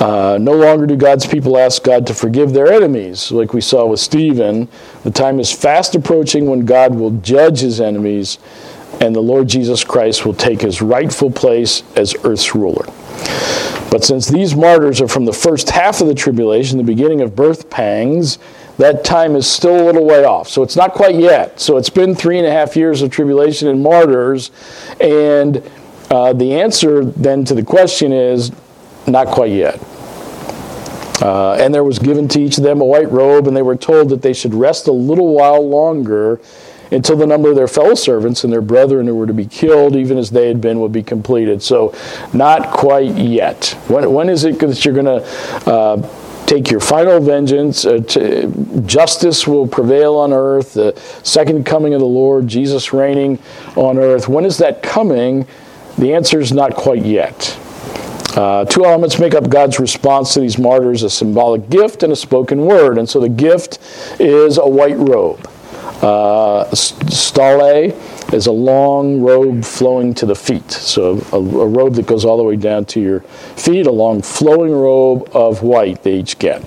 [0.00, 3.84] Uh, no longer do God's people ask God to forgive their enemies, like we saw
[3.84, 4.66] with Stephen.
[5.02, 8.38] The time is fast approaching when God will judge his enemies,
[9.00, 12.86] and the Lord Jesus Christ will take his rightful place as earth's ruler.
[13.90, 17.36] But since these martyrs are from the first half of the tribulation, the beginning of
[17.36, 18.38] birth pangs,
[18.80, 20.48] that time is still a little way off.
[20.48, 21.60] So it's not quite yet.
[21.60, 24.50] So it's been three and a half years of tribulation and martyrs,
[25.00, 25.62] and
[26.10, 28.50] uh, the answer then to the question is
[29.06, 29.78] not quite yet.
[31.22, 33.76] Uh, and there was given to each of them a white robe, and they were
[33.76, 36.40] told that they should rest a little while longer
[36.90, 39.94] until the number of their fellow servants and their brethren who were to be killed,
[39.94, 41.62] even as they had been, would be completed.
[41.62, 41.94] So,
[42.32, 43.76] not quite yet.
[43.88, 46.19] When, when is it that you're going to uh,
[46.50, 47.84] take your final vengeance?
[47.84, 48.00] Uh,
[48.84, 53.38] justice will prevail on earth, the second coming of the Lord, Jesus reigning
[53.76, 54.28] on earth.
[54.28, 55.46] When is that coming?
[55.96, 57.56] The answer is not quite yet.
[58.36, 62.16] Uh, two elements make up God's response to these martyrs a symbolic gift and a
[62.16, 62.98] spoken word.
[62.98, 63.78] And so the gift
[64.20, 65.48] is a white robe.
[66.02, 67.92] Uh, stole
[68.32, 70.70] is a long robe flowing to the feet.
[70.70, 74.22] So a, a, robe that goes all the way down to your feet, a long
[74.22, 76.62] flowing robe of white they each get.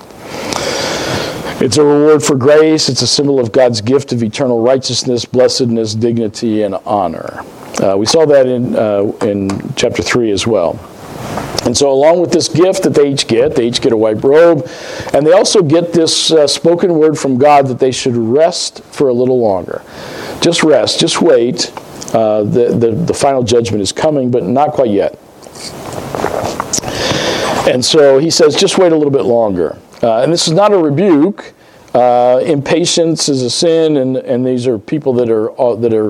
[1.62, 2.90] It's a reward for grace.
[2.90, 7.44] It's a symbol of God's gift of eternal righteousness, blessedness, dignity, and honor.
[7.82, 10.78] Uh, we saw that in, uh, in chapter 3 as well.
[11.66, 14.22] And so, along with this gift that they each get, they each get a white
[14.24, 14.70] robe,
[15.14, 19.08] and they also get this uh, spoken word from God that they should rest for
[19.08, 19.82] a little longer.
[20.42, 21.72] Just rest, just wait.
[22.14, 25.18] Uh, the, the, the final judgment is coming, but not quite yet.
[27.66, 29.78] And so he says, just wait a little bit longer.
[30.02, 31.54] Uh, and this is not a rebuke.
[31.94, 36.08] Uh, impatience is a sin, and, and these are people that are uh, that are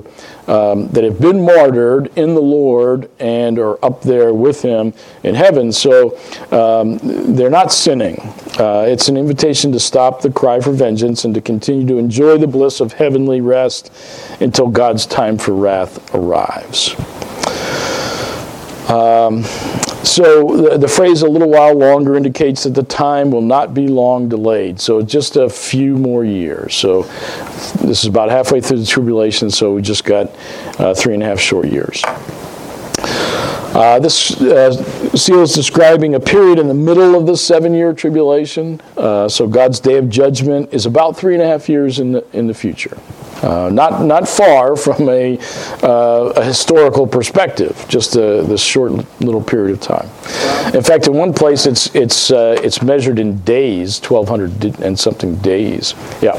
[0.47, 4.93] um, that have been martyred in the Lord and are up there with Him
[5.23, 5.73] in heaven.
[5.73, 6.17] So
[6.51, 6.99] um,
[7.35, 8.17] they're not sinning.
[8.57, 12.37] Uh, it's an invitation to stop the cry for vengeance and to continue to enjoy
[12.37, 13.91] the bliss of heavenly rest
[14.39, 16.95] until God's time for wrath arrives.
[18.89, 19.43] Um,
[20.03, 23.87] so the, the, phrase a little while longer indicates that the time will not be
[23.87, 24.79] long delayed.
[24.79, 26.75] So just a few more years.
[26.75, 27.03] So
[27.81, 30.29] this is about halfway through the tribulation, so we just got
[30.79, 32.03] uh, three and a half short years.
[33.73, 34.71] Uh, this uh,
[35.15, 38.79] seal is describing a period in the middle of the seven year tribulation.
[38.95, 42.25] Uh, so God's day of judgment is about three and a half years in the,
[42.33, 42.97] in the future.
[43.43, 45.37] Uh, not, not far from a,
[45.83, 50.05] uh, a historical perspective, just a, this short little period of time.
[50.73, 55.35] In fact, in one place it's, it's, uh, it's measured in days, 1,200 and something
[55.37, 55.93] days.
[56.21, 56.37] Yeah.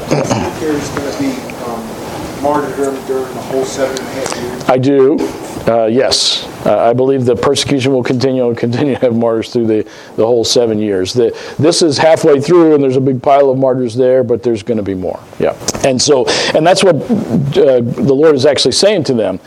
[0.59, 1.31] There's going to be
[1.65, 4.63] um, martyrdom during the whole seven and a half years.
[4.69, 5.44] I do.
[5.67, 9.65] Uh, yes, uh, I believe the persecution will continue and continue to have martyrs through
[9.65, 11.11] the, the whole seven years.
[11.11, 14.61] The, this is halfway through, and there's a big pile of martyrs there, but there's
[14.61, 15.19] going to be more.
[15.39, 19.39] Yeah, and so, and that's what uh, the Lord is actually saying to them,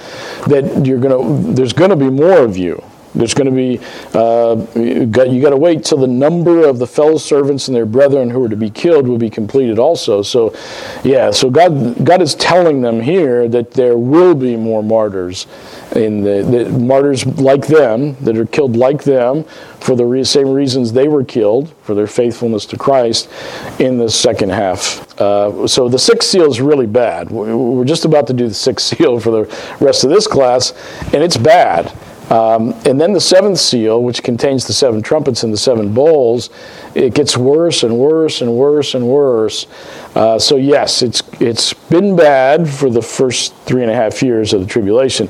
[0.49, 2.83] that you're going to, there's going to be more of you.
[3.15, 3.81] There's going to be,
[4.13, 7.75] uh, you got, you got to wait till the number of the fellow servants and
[7.75, 10.23] their brethren who are to be killed will be completed also.
[10.23, 10.55] So,
[11.03, 15.47] yeah, so God, God is telling them here that there will be more martyrs,
[15.93, 19.45] in the, the martyrs like them, that are killed like them
[19.81, 23.31] for the re- same reasons they were killed, for their faithfulness to Christ,
[23.79, 25.19] in the second half.
[25.21, 27.31] Uh, so the sixth seal is really bad.
[27.31, 30.73] We're just about to do the sixth seal for the rest of this class,
[31.13, 31.93] and it's bad.
[32.31, 36.51] Um, and then the seventh seal, which contains the seven trumpets and the seven bowls,
[36.95, 39.67] it gets worse and worse and worse and worse.
[40.15, 44.53] Uh, so yes, it's it's been bad for the first three and a half years
[44.53, 45.29] of the tribulation,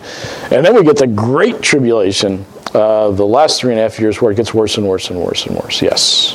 [0.50, 2.44] and then we get the great tribulation.
[2.74, 5.20] uh, the last three and a half years where it gets worse and worse and
[5.20, 5.80] worse and worse.
[5.80, 6.34] Yes.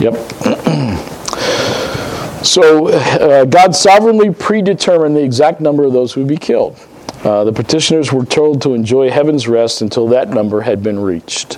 [0.00, 0.14] Yep.
[2.44, 6.78] so uh, God sovereignly predetermined the exact number of those who would be killed.
[7.24, 11.56] Uh, the petitioners were told to enjoy heaven's rest until that number had been reached.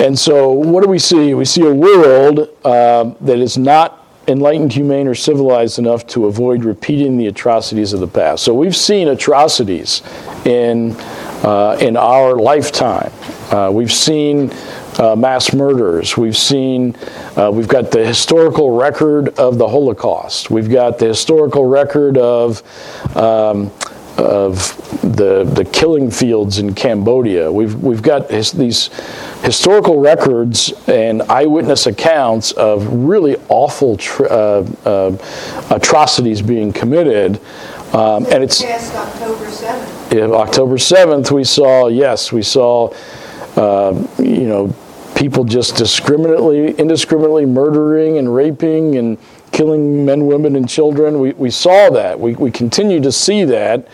[0.00, 1.32] And so, what do we see?
[1.32, 6.64] We see a world uh, that is not enlightened, humane, or civilized enough to avoid
[6.64, 8.44] repeating the atrocities of the past.
[8.44, 10.02] So, we've seen atrocities
[10.44, 10.94] in,
[11.42, 13.12] uh, in our lifetime.
[13.50, 14.50] Uh, we've seen
[14.98, 16.16] uh, mass murders.
[16.16, 16.96] We've seen,
[17.36, 20.50] uh, we've got the historical record of the Holocaust.
[20.50, 22.62] We've got the historical record of
[23.16, 23.70] um,
[24.16, 24.76] of
[25.16, 27.50] the the killing fields in Cambodia.
[27.50, 28.90] We've we've got his, these
[29.42, 35.16] historical records and eyewitness accounts of really awful tr- uh, uh,
[35.70, 37.40] atrocities being committed.
[37.92, 40.32] Um, and it's October 7th.
[40.32, 42.92] October 7th, we saw, yes, we saw,
[43.54, 44.74] uh, you know,
[45.14, 49.18] people just discriminately, indiscriminately murdering and raping and
[49.52, 51.20] killing men, women, and children.
[51.20, 52.18] We, we saw that.
[52.18, 53.86] We, we continue to see that,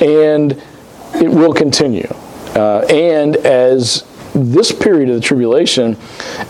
[0.00, 0.52] and
[1.14, 2.08] it will continue.
[2.54, 4.04] Uh, and as
[4.34, 5.96] this period of the tribulation,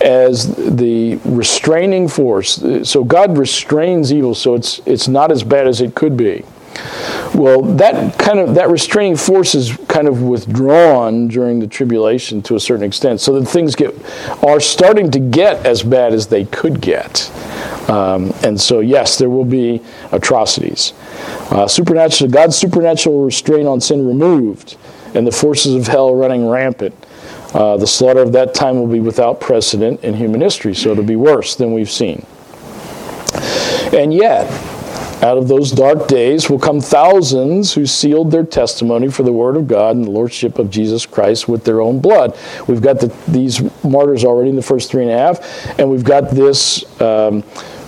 [0.01, 5.81] as the restraining force, so God restrains evil, so it's, it's not as bad as
[5.81, 6.45] it could be.
[7.37, 12.57] Well, that kind of that restraining force is kind of withdrawn during the tribulation to
[12.57, 13.95] a certain extent, so that things get
[14.43, 17.31] are starting to get as bad as they could get.
[17.91, 19.83] Um, and so, yes, there will be
[20.13, 20.95] atrocities.
[21.51, 24.79] Uh, supernatural, God's supernatural restraint on sin removed,
[25.15, 26.95] and the forces of hell running rampant.
[27.53, 31.05] Uh, the slaughter of that time will be without precedent in human history, so it'll
[31.05, 32.25] be worse than we've seen.
[33.93, 34.51] And yet,
[35.23, 39.57] out of those dark days will come thousands who sealed their testimony for the Word
[39.57, 42.37] of God and the Lordship of Jesus Christ with their own blood.
[42.69, 46.05] We've got the, these martyrs already in the first three and a half, and we've
[46.05, 47.45] got this, um,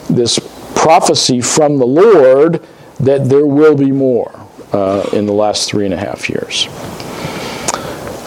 [0.09, 0.39] this
[0.75, 2.65] prophecy from the Lord
[3.01, 4.33] that there will be more
[4.73, 6.67] uh, in the last three and a half years.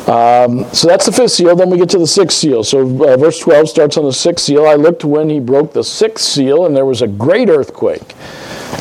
[0.07, 1.55] Um, so that's the fifth seal.
[1.55, 2.63] Then we get to the sixth seal.
[2.63, 4.67] So uh, verse 12 starts on the sixth seal.
[4.67, 8.15] I looked when he broke the sixth seal, and there was a great earthquake.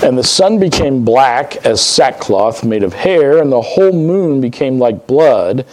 [0.02, 4.78] And the sun became black as sackcloth made of hair, and the whole moon became
[4.78, 5.66] like blood,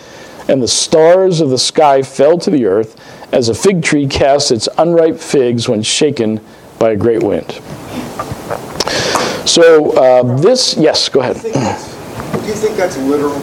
[0.50, 3.00] and the stars of the sky fell to the earth,
[3.34, 6.40] as a fig tree casts its unripe figs when shaken
[6.80, 7.52] by a great wind.
[9.48, 11.38] So uh, this, yes, go ahead.
[11.42, 13.40] Do you think that's literal?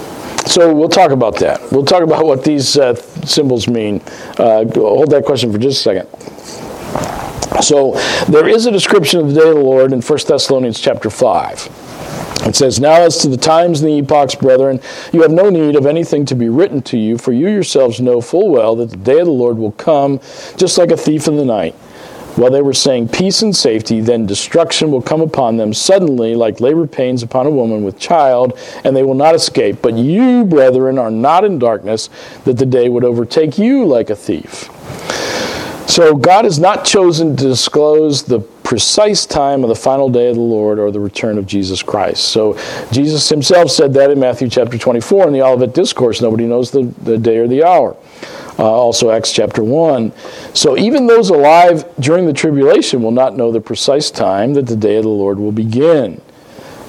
[0.46, 1.60] So we'll talk about that.
[1.72, 4.02] We'll talk about what these uh, symbols mean.
[4.38, 6.08] Uh, hold that question for just a second.
[7.62, 7.92] So
[8.28, 11.68] there is a description of the day of the Lord in 1 Thessalonians chapter 5.
[12.46, 14.80] It says, Now as to the times and the epochs, brethren,
[15.12, 18.20] you have no need of anything to be written to you, for you yourselves know
[18.20, 20.20] full well that the day of the Lord will come
[20.56, 21.74] just like a thief in the night.
[22.36, 26.60] While they were saying peace and safety, then destruction will come upon them suddenly, like
[26.60, 29.80] labor pains upon a woman with child, and they will not escape.
[29.80, 32.10] But you, brethren, are not in darkness,
[32.44, 34.68] that the day would overtake you like a thief.
[35.86, 40.36] So God has not chosen to disclose the precise time of the final day of
[40.36, 42.24] the Lord or the return of Jesus Christ.
[42.24, 42.54] So
[42.90, 46.20] Jesus himself said that in Matthew chapter 24 in the Olivet Discourse.
[46.20, 47.96] Nobody knows the, the day or the hour.
[48.58, 50.12] Uh, also, Acts chapter 1.
[50.54, 54.76] So, even those alive during the tribulation will not know the precise time that the
[54.76, 56.20] day of the Lord will begin.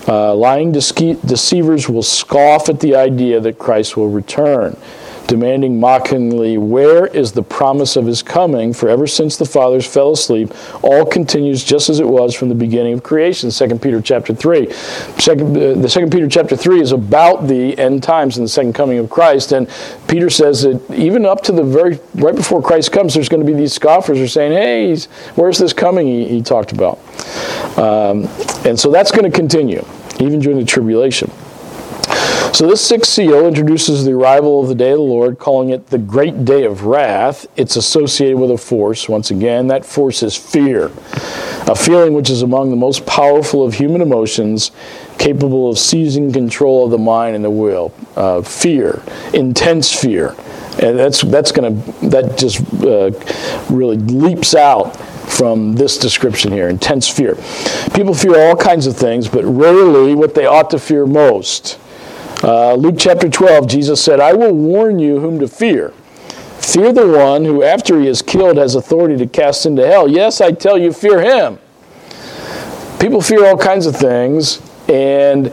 [0.07, 4.77] Uh, lying dece- deceivers will scoff at the idea that Christ will return,
[5.27, 8.73] demanding mockingly, Where is the promise of his coming?
[8.73, 12.55] For ever since the fathers fell asleep, all continues just as it was from the
[12.55, 13.49] beginning of creation.
[13.49, 14.71] 2 Peter chapter 3.
[14.71, 18.73] Second, uh, the 2 Peter chapter 3 is about the end times and the second
[18.73, 19.51] coming of Christ.
[19.51, 19.69] And
[20.07, 23.51] Peter says that even up to the very, right before Christ comes, there's going to
[23.51, 24.95] be these scoffers who are saying, Hey,
[25.35, 26.07] where's this coming?
[26.07, 26.99] He, he talked about.
[27.77, 28.27] Um,
[28.65, 29.85] and so that's going to continue,
[30.19, 31.31] even during the tribulation.
[32.55, 35.87] So this sixth seal introduces the arrival of the day of the Lord, calling it
[35.87, 37.45] the great day of wrath.
[37.57, 39.09] It's associated with a force.
[39.09, 40.85] Once again, that force is fear,
[41.67, 44.71] a feeling which is among the most powerful of human emotions,
[45.17, 47.93] capable of seizing control of the mind and the will.
[48.15, 49.03] Uh, fear,
[49.33, 50.33] intense fear,
[50.81, 53.11] and that's that's going to that just uh,
[53.69, 54.95] really leaps out
[55.29, 57.35] from this description here intense fear.
[57.93, 61.79] People fear all kinds of things, but rarely what they ought to fear most.
[62.45, 65.89] Uh, Luke chapter 12, Jesus said, I will warn you whom to fear.
[66.59, 70.07] Fear the one who, after he is killed, has authority to cast into hell.
[70.07, 71.57] Yes, I tell you, fear him.
[72.99, 75.51] People fear all kinds of things, and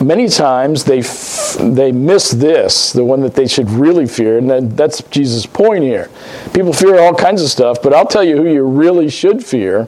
[0.00, 4.50] many times they f- they miss this, the one that they should really fear, and
[4.50, 6.10] that, that's Jesus' point here.
[6.52, 9.86] People fear all kinds of stuff, but I'll tell you who you really should fear.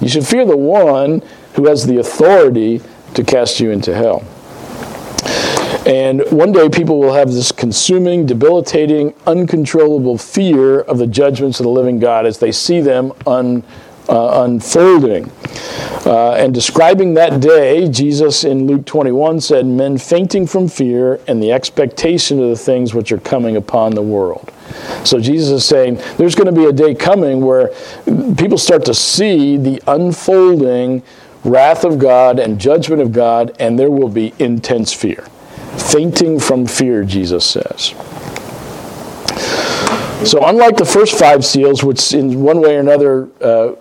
[0.00, 1.20] You should fear the one
[1.54, 2.80] who has the authority
[3.14, 4.24] to cast you into hell.
[5.86, 11.64] And one day people will have this consuming, debilitating, uncontrollable fear of the judgments of
[11.64, 13.62] the living God as they see them un,
[14.08, 15.30] uh, unfolding.
[16.04, 21.40] Uh, and describing that day, Jesus in Luke 21 said, Men fainting from fear and
[21.40, 24.52] the expectation of the things which are coming upon the world.
[25.04, 27.68] So Jesus is saying there's going to be a day coming where
[28.36, 31.04] people start to see the unfolding
[31.44, 35.24] wrath of God and judgment of God, and there will be intense fear.
[35.78, 37.94] Fainting from fear, Jesus says.
[40.24, 43.74] So, unlike the first five seals, which in one way or another uh,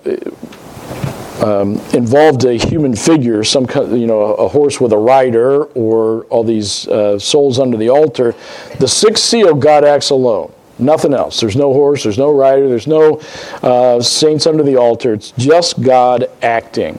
[1.41, 3.65] um, involved a human figure, some
[3.97, 8.35] you know a horse with a rider, or all these uh, souls under the altar,
[8.79, 10.51] the sixth seal God acts alone.
[10.77, 11.39] Nothing else.
[11.39, 12.03] There's no horse.
[12.03, 12.67] There's no rider.
[12.67, 13.21] There's no
[13.63, 15.13] uh, saints under the altar.
[15.13, 16.95] It's just God acting,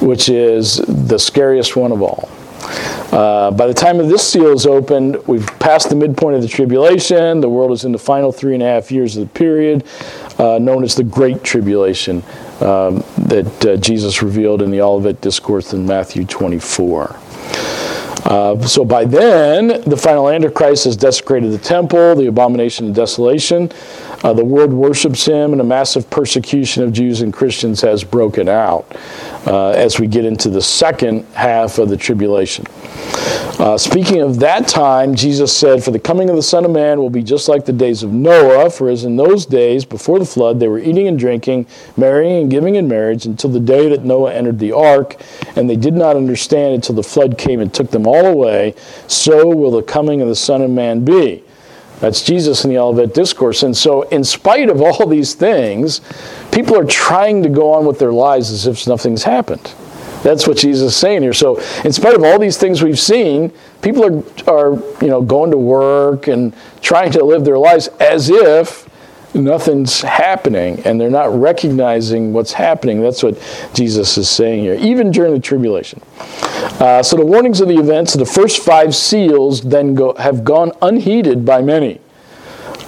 [0.00, 2.30] which is the scariest one of all.
[3.12, 6.48] Uh, by the time of this seal is opened, we've passed the midpoint of the
[6.48, 7.40] tribulation.
[7.40, 9.84] The world is in the final three and a half years of the period,
[10.38, 12.22] uh, known as the Great Tribulation,
[12.60, 17.16] um, that uh, Jesus revealed in the Olivet Discourse in Matthew 24.
[18.24, 23.70] Uh, so by then, the final Antichrist has desecrated the temple, the abomination of desolation.
[24.24, 28.48] Uh, the world worships him, and a massive persecution of Jews and Christians has broken
[28.48, 28.86] out
[29.46, 32.66] uh, as we get into the second half of the tribulation.
[33.58, 37.00] Uh, speaking of that time, Jesus said, For the coming of the Son of Man
[37.00, 40.24] will be just like the days of Noah, for as in those days before the
[40.24, 44.04] flood, they were eating and drinking, marrying and giving in marriage until the day that
[44.04, 45.20] Noah entered the ark,
[45.56, 48.76] and they did not understand until the flood came and took them all away.
[49.08, 51.42] So will the coming of the Son of Man be.
[51.98, 53.64] That's Jesus in the Olivet Discourse.
[53.64, 56.00] And so, in spite of all these things,
[56.52, 59.74] people are trying to go on with their lives as if nothing's happened.
[60.22, 61.32] That's what Jesus is saying here.
[61.32, 63.52] So, in spite of all these things we've seen,
[63.82, 68.28] people are, are you know, going to work and trying to live their lives as
[68.30, 68.88] if
[69.34, 73.00] nothing's happening and they're not recognizing what's happening.
[73.00, 73.38] That's what
[73.74, 76.00] Jesus is saying here, even during the tribulation.
[76.80, 80.44] Uh, so the warnings of the events of the first five seals then go, have
[80.44, 82.00] gone unheeded by many.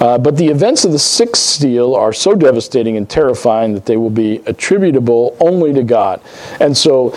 [0.01, 3.97] Uh, but the events of the sixth seal are so devastating and terrifying that they
[3.97, 6.21] will be attributable only to God.
[6.59, 7.15] And so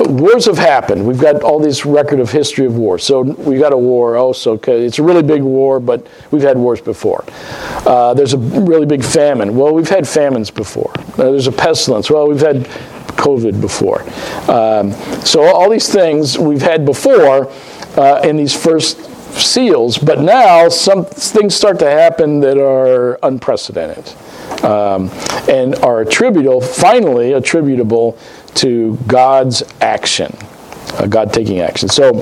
[0.00, 1.06] wars have happened.
[1.06, 2.98] We've got all this record of history of war.
[2.98, 4.16] So we've got a war.
[4.16, 7.24] Oh, so okay, it's a really big war, but we've had wars before.
[7.86, 9.56] Uh, there's a really big famine.
[9.56, 10.92] Well, we've had famines before.
[11.14, 12.10] Uh, there's a pestilence.
[12.10, 12.64] Well, we've had
[13.16, 14.02] COVID before.
[14.50, 14.92] Um,
[15.24, 17.50] so all these things we've had before
[17.96, 18.98] uh, in these first
[19.42, 24.14] seals, but now some things start to happen that are unprecedented
[24.64, 25.10] um,
[25.48, 28.18] and are attributable, finally attributable
[28.54, 30.34] to God's action,
[30.94, 31.88] uh, God taking action.
[31.88, 32.12] So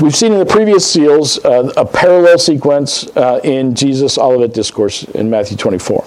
[0.00, 5.04] we've seen in the previous seals uh, a parallel sequence uh, in Jesus' Olivet Discourse
[5.04, 6.04] in Matthew 24.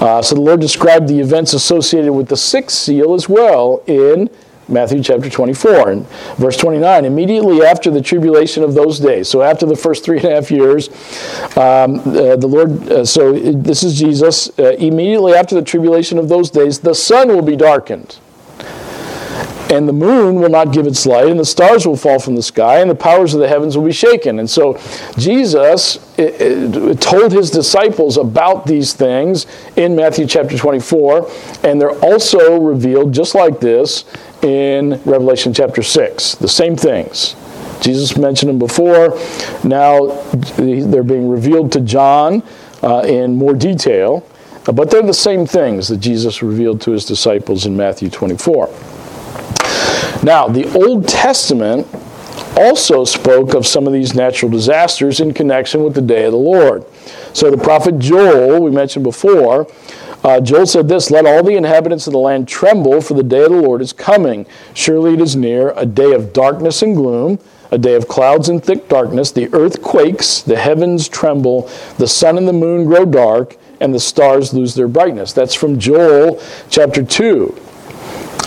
[0.00, 4.30] Uh, so the Lord described the events associated with the sixth seal as well in
[4.68, 6.06] Matthew chapter 24 and
[6.36, 7.04] verse 29.
[7.04, 10.50] Immediately after the tribulation of those days, so after the first three and a half
[10.50, 10.88] years,
[11.56, 16.28] um, uh, the Lord, uh, so this is Jesus, uh, immediately after the tribulation of
[16.28, 18.18] those days, the sun will be darkened.
[19.72, 22.42] And the moon will not give its light, and the stars will fall from the
[22.42, 24.38] sky, and the powers of the heavens will be shaken.
[24.38, 24.78] And so
[25.16, 25.96] Jesus
[27.00, 29.46] told his disciples about these things
[29.76, 31.26] in Matthew chapter 24,
[31.62, 34.04] and they're also revealed just like this
[34.42, 36.34] in Revelation chapter 6.
[36.34, 37.34] The same things.
[37.80, 39.18] Jesus mentioned them before.
[39.64, 40.22] Now
[40.58, 42.42] they're being revealed to John
[42.82, 44.22] uh, in more detail,
[44.66, 48.68] but they're the same things that Jesus revealed to his disciples in Matthew 24.
[50.22, 51.86] Now, the Old Testament
[52.56, 56.38] also spoke of some of these natural disasters in connection with the day of the
[56.38, 56.84] Lord.
[57.32, 59.66] So the prophet Joel, we mentioned before,
[60.22, 63.42] uh, Joel said this Let all the inhabitants of the land tremble, for the day
[63.42, 64.46] of the Lord is coming.
[64.74, 67.40] Surely it is near, a day of darkness and gloom,
[67.72, 69.32] a day of clouds and thick darkness.
[69.32, 71.68] The earth quakes, the heavens tremble,
[71.98, 75.32] the sun and the moon grow dark, and the stars lose their brightness.
[75.32, 77.71] That's from Joel chapter 2.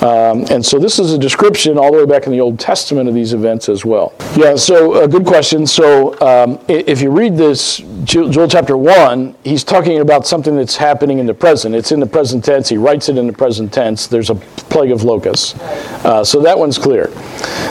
[0.01, 3.07] Um, and so this is a description all the way back in the Old Testament
[3.07, 4.13] of these events as well.
[4.35, 5.65] Yeah, so a good question.
[5.65, 11.19] So um, if you read this, Joel chapter 1, he's talking about something that's happening
[11.19, 11.75] in the present.
[11.75, 12.69] It's in the present tense.
[12.69, 14.07] He writes it in the present tense.
[14.07, 15.55] There's a plague of locusts.
[16.03, 17.07] Uh, so that one's clear.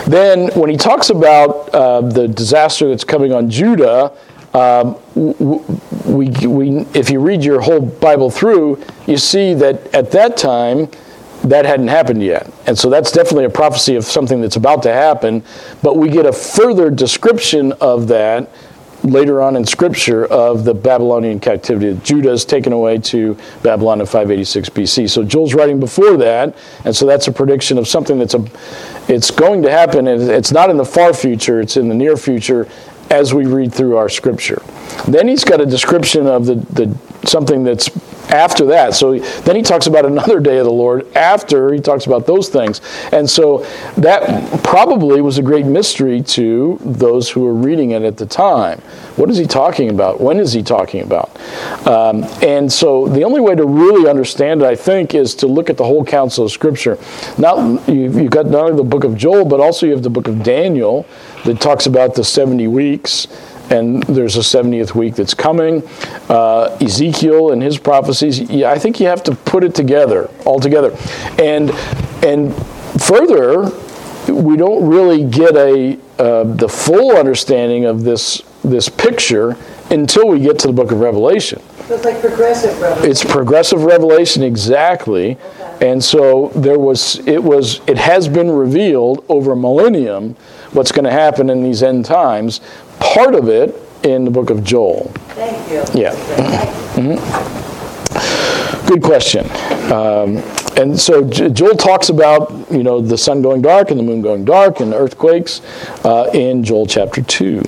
[0.07, 4.17] Then when he talks about uh, the disaster that's coming on Judah,
[4.55, 10.37] um, we, we, if you read your whole Bible through, you see that at that
[10.37, 10.89] time,
[11.45, 12.51] that hadn't happened yet.
[12.67, 15.43] And so that's definitely a prophecy of something that's about to happen.
[15.83, 18.51] But we get a further description of that
[19.05, 22.01] later on in Scripture of the Babylonian captivity.
[22.03, 25.11] Judah is taken away to Babylon in 586 BC.
[25.11, 28.45] So Joel's writing before that, and so that's a prediction of something that's a,
[29.07, 30.09] it's going to happen.
[30.09, 32.67] And it's not in the far future; it's in the near future
[33.11, 34.63] as we read through our Scripture.
[35.07, 37.91] Then he's got a description of the, the something that's
[38.31, 38.95] after that.
[38.95, 42.49] So then he talks about another day of the Lord after he talks about those
[42.49, 42.81] things.
[43.13, 43.67] And so
[43.97, 48.81] that probably was a great mystery to those who were reading it at the time.
[49.17, 50.21] What is he talking about?
[50.21, 51.31] When is he talking about?
[51.87, 55.71] Um, and so the only way to really understand it, I think, is to look
[55.71, 56.99] at the whole counsel of Scripture.
[57.39, 60.29] You've, you've got not only the book of Joel, but also you have the book
[60.29, 61.07] of Daniel
[61.45, 63.29] that talks about the 70 weeks
[63.71, 65.83] and there's a 70th week that's coming.
[66.29, 68.41] Uh, Ezekiel and his prophecies.
[68.41, 70.97] Yeah, I think you have to put it together, all together,
[71.39, 71.71] and
[72.25, 72.55] and
[73.03, 73.71] further,
[74.33, 79.57] we don't really get a uh, the full understanding of this this picture
[79.91, 81.61] until we get to the book of Revelation.
[81.89, 83.11] So it's like progressive revolution.
[83.11, 85.37] It's progressive revelation exactly.
[85.83, 90.35] And so there was it was it has been revealed over a millennium
[90.73, 92.61] what's going to happen in these end times.
[93.13, 95.11] Part of it in the book of Joel.
[95.35, 95.83] Thank you.
[96.01, 96.15] Yeah.
[98.87, 99.45] Good question.
[99.93, 100.39] Um,
[100.77, 104.45] and so Joel talks about you know the sun going dark and the moon going
[104.45, 105.61] dark and earthquakes
[106.05, 107.63] uh, in Joel chapter two.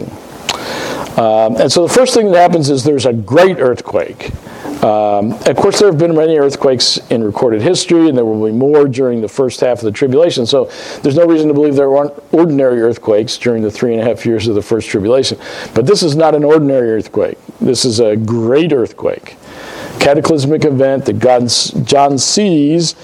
[1.16, 4.32] Um, and so the first thing that happens is there's a great earthquake.
[4.83, 8.53] Um, of course, there have been many earthquakes in recorded history, and there will be
[8.53, 10.47] more during the first half of the tribulation.
[10.47, 10.70] So
[11.03, 14.27] there's no reason to believe there aren't ordinary earthquakes during the three and a half
[14.27, 15.39] years of the first tribulation.
[15.74, 17.39] But this is not an ordinary earthquake.
[17.61, 19.37] This is a great earthquake,
[19.99, 21.49] cataclysmic event that God,
[21.85, 22.95] John sees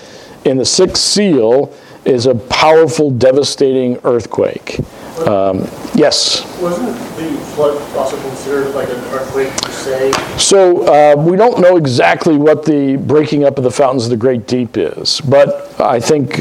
[0.44, 1.72] in the sixth seal
[2.04, 4.80] is a powerful, devastating earthquake.
[5.26, 6.44] Um, yes.
[6.60, 10.12] Wasn't the flood also considered like an earthquake per se?
[10.38, 14.16] So uh, we don't know exactly what the breaking up of the fountains of the
[14.16, 16.40] great deep is, but I think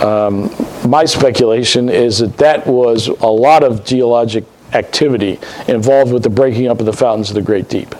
[0.00, 0.50] um,
[0.88, 6.68] my speculation is that that was a lot of geologic activity involved with the breaking
[6.68, 7.94] up of the fountains of the great deep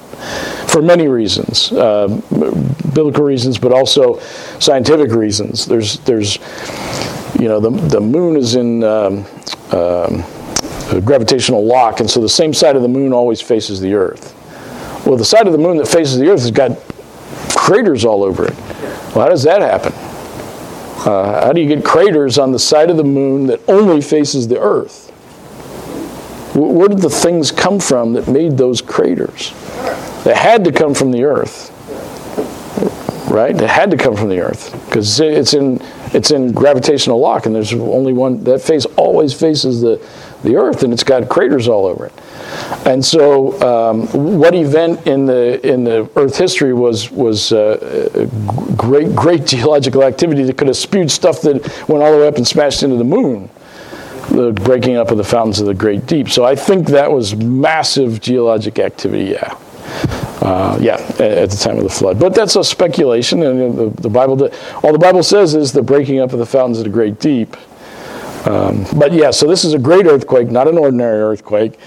[0.68, 2.20] for many reasons, um,
[2.94, 4.18] biblical reasons, but also
[4.58, 5.66] scientific reasons.
[5.66, 6.38] There's, there's,
[7.38, 9.26] you know, the, the moon is in um,
[9.70, 10.24] um,
[10.90, 14.34] a gravitational lock, and so the same side of the moon always faces the Earth.
[15.06, 16.78] Well, the side of the moon that faces the Earth has got
[17.56, 18.56] craters all over it.
[19.14, 19.92] Well, how does that happen?
[21.04, 24.46] Uh, how do you get craters on the side of the moon that only faces
[24.48, 25.10] the Earth?
[26.54, 29.52] Where did the things come from that made those craters?
[30.24, 31.70] They had to come from the Earth,
[33.28, 33.56] right?
[33.56, 35.80] They had to come from the Earth because it's in
[36.14, 39.98] it's in gravitational lock, and there's only one that face always faces the
[40.42, 42.12] the Earth, and it's got craters all over it.
[42.86, 44.06] And so, um,
[44.38, 48.28] what event in the in the Earth history was was uh,
[48.76, 51.54] great great geological activity that could have spewed stuff that
[51.88, 53.48] went all the way up and smashed into the moon?
[54.30, 56.28] The breaking up of the fountains of the great deep.
[56.28, 59.32] So I think that was massive geologic activity.
[59.32, 59.58] Yeah.
[60.40, 62.18] Uh, yeah, at the time of the flood.
[62.18, 64.50] But that's a speculation, and the, the Bible,
[64.82, 67.56] all the Bible says is the breaking up of the fountains of the great deep.
[68.46, 71.78] Um, but yeah, so this is a great earthquake, not an ordinary earthquake.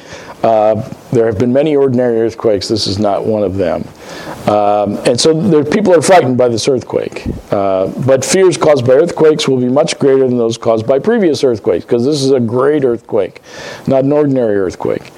[0.43, 0.75] Uh,
[1.11, 2.67] there have been many ordinary earthquakes.
[2.67, 3.83] This is not one of them.
[4.47, 7.25] Um, and so there, people are frightened by this earthquake.
[7.51, 11.43] Uh, but fears caused by earthquakes will be much greater than those caused by previous
[11.43, 13.41] earthquakes, because this is a great earthquake,
[13.87, 15.11] not an ordinary earthquake.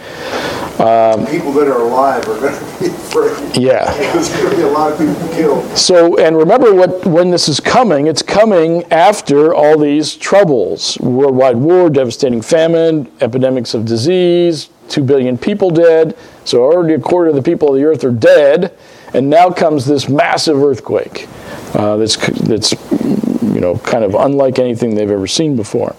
[0.78, 3.58] People that are alive are going to be afraid.
[3.58, 3.92] Yeah.
[4.14, 5.78] There's going to be a lot of people killed.
[5.78, 11.58] So, and remember what when this is coming, it's coming after all these troubles worldwide
[11.58, 16.16] war, devastating famine, epidemics of disease, 2 billion people dead.
[16.46, 18.78] So, already a quarter of the people of the earth are dead.
[19.14, 21.28] And now comes this massive earthquake
[21.74, 22.74] uh, that's, that's,
[23.42, 25.96] you know, kind of unlike anything they've ever seen before.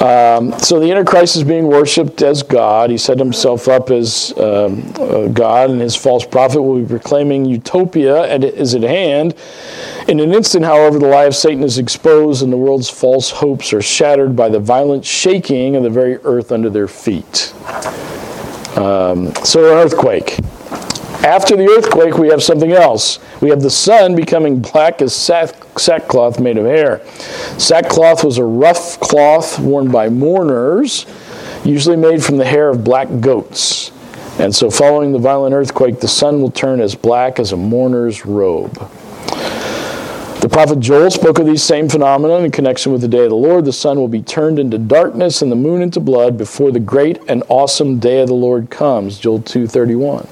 [0.00, 2.90] Um, so the Antichrist is being worshipped as God.
[2.90, 7.46] He set himself up as um, uh, God, and his false prophet will be proclaiming
[7.46, 9.34] utopia and is at hand.
[10.06, 13.72] In an instant, however, the lie of Satan is exposed, and the world's false hopes
[13.72, 17.54] are shattered by the violent shaking of the very earth under their feet.
[18.76, 20.38] Um, so, an earthquake.
[21.24, 23.18] After the earthquake, we have something else.
[23.40, 27.04] We have the sun becoming black as sack, sackcloth made of hair.
[27.58, 31.06] Sackcloth was a rough cloth worn by mourners,
[31.64, 33.90] usually made from the hair of black goats.
[34.38, 38.26] And so, following the violent earthquake, the sun will turn as black as a mourner's
[38.26, 38.74] robe.
[40.40, 43.34] The prophet Joel spoke of these same phenomena in connection with the day of the
[43.34, 43.64] Lord.
[43.64, 47.18] The sun will be turned into darkness and the moon into blood before the great
[47.26, 49.18] and awesome day of the Lord comes.
[49.18, 50.28] Joel 2:31.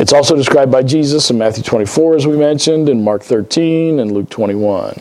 [0.00, 4.12] It's also described by Jesus in Matthew 24, as we mentioned, in Mark 13, and
[4.12, 4.94] Luke 21.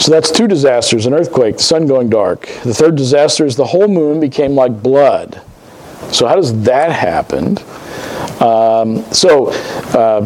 [0.00, 2.48] So that's two disasters an earthquake, the sun going dark.
[2.64, 5.40] The third disaster is the whole moon became like blood.
[6.10, 7.56] So, how does that happen?
[8.40, 9.52] Um, so,
[9.96, 10.20] uh,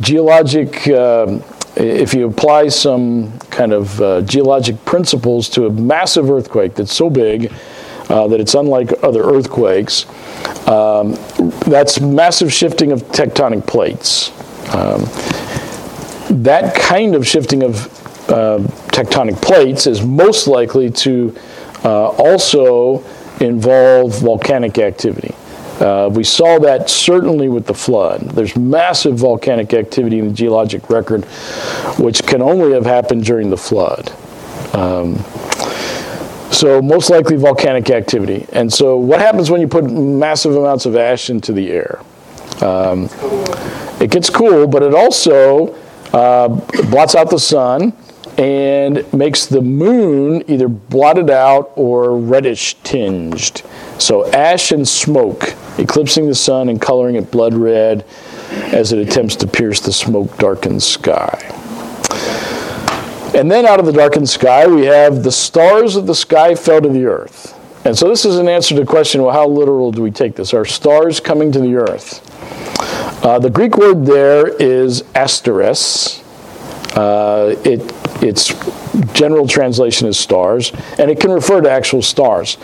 [0.00, 1.40] geologic, uh,
[1.74, 7.10] if you apply some kind of uh, geologic principles to a massive earthquake that's so
[7.10, 7.52] big
[8.08, 10.06] uh, that it's unlike other earthquakes,
[10.70, 11.16] um,
[11.66, 14.30] that's massive shifting of tectonic plates.
[14.72, 15.02] Um,
[16.42, 17.86] that kind of shifting of
[18.30, 18.58] uh,
[18.92, 21.36] tectonic plates is most likely to
[21.82, 23.04] uh, also
[23.40, 25.34] involve volcanic activity.
[25.80, 28.20] Uh, we saw that certainly with the flood.
[28.20, 31.24] There's massive volcanic activity in the geologic record,
[31.98, 34.12] which can only have happened during the flood.
[34.72, 35.16] Um,
[36.50, 38.46] so, most likely volcanic activity.
[38.52, 42.00] And so, what happens when you put massive amounts of ash into the air?
[42.60, 43.08] Um,
[44.00, 45.74] it gets cool, but it also
[46.12, 46.48] uh,
[46.90, 47.92] blots out the sun
[48.36, 53.62] and makes the moon either blotted out or reddish tinged.
[53.98, 58.04] So, ash and smoke, eclipsing the sun and coloring it blood red
[58.72, 61.56] as it attempts to pierce the smoke darkened sky.
[63.34, 66.80] And then out of the darkened sky, we have the stars of the sky fell
[66.80, 67.56] to the earth.
[67.86, 70.34] And so this is an answer to the question well, how literal do we take
[70.34, 70.52] this?
[70.52, 72.26] Are stars coming to the earth?
[73.24, 76.22] Uh, the Greek word there is asteres.
[76.96, 77.80] Uh, it,
[78.22, 78.48] its
[79.12, 82.58] general translation is stars, and it can refer to actual stars.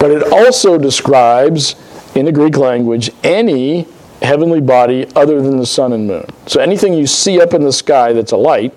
[0.00, 1.76] But it also describes,
[2.14, 3.86] in the Greek language, any
[4.20, 6.26] heavenly body other than the sun and moon.
[6.46, 8.74] So anything you see up in the sky that's a light,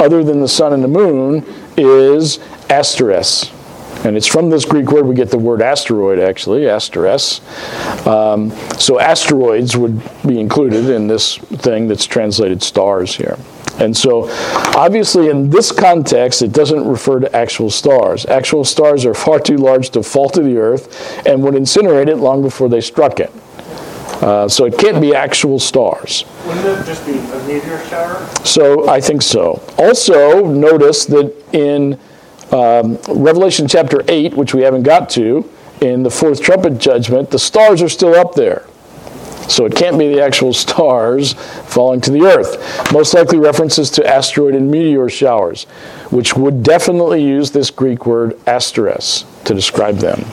[0.00, 1.44] other than the sun and the moon
[1.76, 3.52] is asteres.
[4.04, 7.40] And it's from this Greek word we get the word asteroid, actually, asteres.
[8.06, 13.36] Um, so asteroids would be included in this thing that's translated stars here.
[13.78, 14.28] And so,
[14.76, 18.26] obviously, in this context, it doesn't refer to actual stars.
[18.26, 22.16] Actual stars are far too large to fall to the earth and would incinerate it
[22.16, 23.32] long before they struck it.
[24.20, 26.24] Uh, so it can't be actual stars.
[26.46, 28.26] Wouldn't it just be a meteor shower?
[28.44, 29.62] So I think so.
[29.78, 31.98] Also, notice that in
[32.52, 35.48] um, Revelation chapter 8, which we haven't got to,
[35.80, 38.66] in the fourth trumpet judgment, the stars are still up there.
[39.48, 42.92] So it can't be the actual stars falling to the earth.
[42.92, 45.64] Most likely references to asteroid and meteor showers,
[46.10, 50.24] which would definitely use this Greek word asteres to describe them.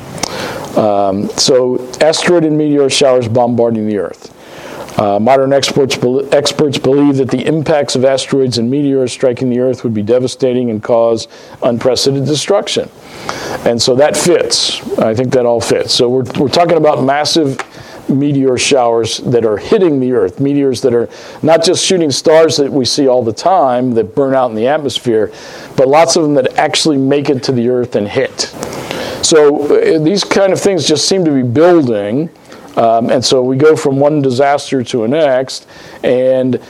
[0.78, 4.34] Um, so asteroid and meteor showers bombarding the earth.
[4.98, 9.60] Uh, modern experts, be- experts believe that the impacts of asteroids and meteors striking the
[9.60, 11.28] Earth would be devastating and cause
[11.62, 12.90] unprecedented destruction.
[13.64, 14.82] And so that fits.
[14.98, 15.94] I think that all fits.
[15.94, 17.60] So we're, we're talking about massive
[18.10, 21.10] meteor showers that are hitting the Earth, meteors that are
[21.44, 24.66] not just shooting stars that we see all the time that burn out in the
[24.66, 25.32] atmosphere,
[25.76, 28.52] but lots of them that actually make it to the Earth and hit.
[29.28, 32.30] So uh, these kind of things just seem to be building.
[32.78, 35.68] Um, and so we go from one disaster to the next,
[36.02, 36.62] and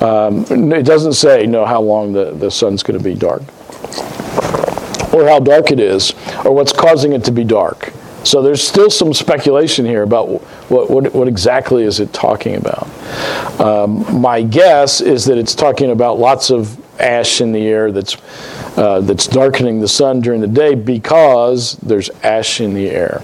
[0.00, 3.42] um, it doesn't say no how long the, the sun's going to be dark,
[5.12, 7.92] or how dark it is, or what's causing it to be dark.
[8.24, 10.40] So there's still some speculation here about
[10.70, 12.88] what, what, what exactly is it talking about.
[13.60, 18.16] Um, my guess is that it's talking about lots of ash in the air that's
[18.76, 23.22] uh, that's darkening the sun during the day because there's ash in the air.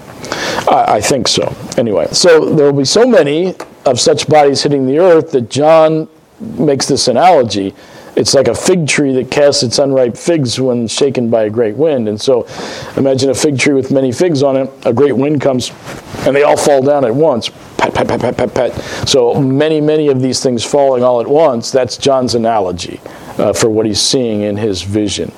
[0.67, 1.55] I, I think so.
[1.77, 6.07] Anyway, so there will be so many of such bodies hitting the earth that John
[6.39, 7.73] makes this analogy.
[8.15, 11.75] It's like a fig tree that casts its unripe figs when shaken by a great
[11.75, 12.07] wind.
[12.07, 12.47] And so
[12.95, 14.71] imagine a fig tree with many figs on it.
[14.85, 15.71] A great wind comes
[16.25, 17.49] and they all fall down at once.
[17.77, 19.09] Pat, pat, pat, pat, pat, pat.
[19.09, 21.71] So many, many of these things falling all at once.
[21.71, 23.01] That's John's analogy.
[23.37, 25.31] Uh, for what he's seeing in his vision.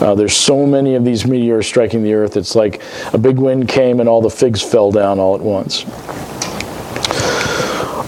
[0.00, 2.82] Uh, there's so many of these meteors striking the earth, it's like
[3.12, 5.84] a big wind came and all the figs fell down all at once.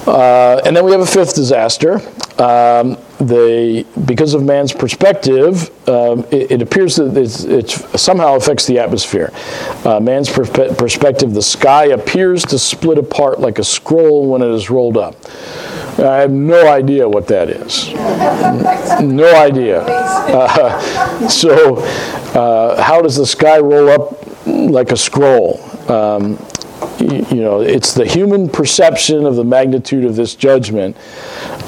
[0.07, 1.95] Uh, and then we have a fifth disaster.
[2.39, 8.78] Um, the, because of man's perspective, um, it, it, appears that it somehow affects the
[8.80, 9.32] atmosphere.
[9.85, 14.51] Uh, man's perspe- perspective, the sky appears to split apart like a scroll when it
[14.51, 15.14] is rolled up.
[15.99, 17.92] I have no idea what that is.
[19.03, 19.82] no idea.
[19.82, 21.76] Uh, so,
[22.38, 25.61] uh, how does the sky roll up like a scroll?
[25.90, 26.38] Um,
[26.99, 30.97] you know, it's the human perception of the magnitude of this judgment,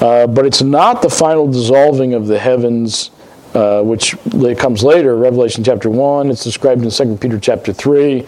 [0.01, 3.11] uh, but it's not the final dissolving of the heavens,
[3.53, 4.15] uh, which
[4.57, 6.29] comes later, Revelation chapter 1.
[6.29, 8.25] It's described in 2 Peter chapter 3.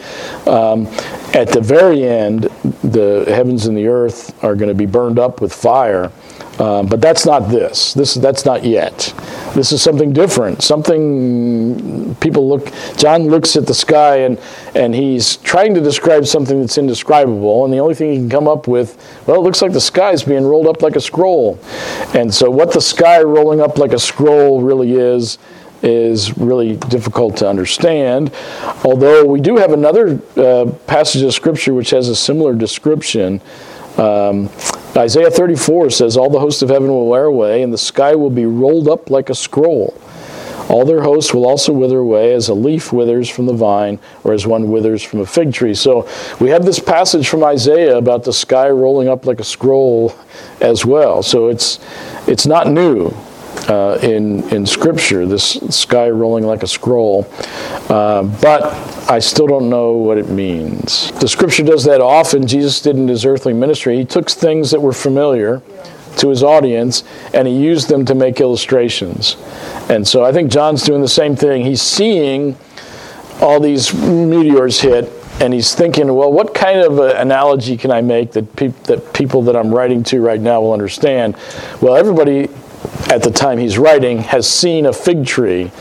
[0.48, 0.88] Um,
[1.34, 2.44] at the very end,
[2.84, 6.12] the heavens and the earth are going to be burned up with fire.
[6.60, 7.94] Um, but that's not this.
[7.94, 9.14] This that's not yet.
[9.56, 10.62] This is something different.
[10.62, 12.70] Something people look.
[12.98, 14.38] John looks at the sky and
[14.76, 17.64] and he's trying to describe something that's indescribable.
[17.64, 20.12] And the only thing he can come up with, well, it looks like the sky
[20.12, 21.58] is being rolled up like a scroll.
[22.14, 25.38] And so, what the sky rolling up like a scroll really is
[25.82, 28.34] is really difficult to understand.
[28.84, 33.42] Although we do have another uh, passage of scripture which has a similar description.
[33.98, 34.50] Um,
[35.00, 38.30] Isaiah 34 says, All the hosts of heaven will wear away, and the sky will
[38.30, 39.98] be rolled up like a scroll.
[40.68, 44.34] All their hosts will also wither away as a leaf withers from the vine, or
[44.34, 45.74] as one withers from a fig tree.
[45.74, 46.08] So
[46.42, 50.14] we have this passage from Isaiah about the sky rolling up like a scroll
[50.60, 51.24] as well.
[51.24, 51.80] So it's,
[52.28, 53.10] it's not new.
[53.68, 57.28] Uh, in in Scripture, this sky rolling like a scroll,
[57.90, 58.64] uh, but
[59.10, 61.12] I still don't know what it means.
[61.20, 62.48] The Scripture does that often.
[62.48, 63.98] Jesus did in his earthly ministry.
[63.98, 65.62] He took things that were familiar
[66.18, 67.04] to his audience
[67.34, 69.38] and he used them to make illustrations.
[69.90, 71.66] And so I think John's doing the same thing.
[71.66, 72.58] He's seeing
[73.42, 78.34] all these meteors hit and he's thinking, well, what kind of analogy can I make
[78.34, 81.38] that, pe- that people that I'm writing to right now will understand?
[81.82, 82.50] Well, everybody
[83.10, 85.72] at the time he's writing has seen a fig tree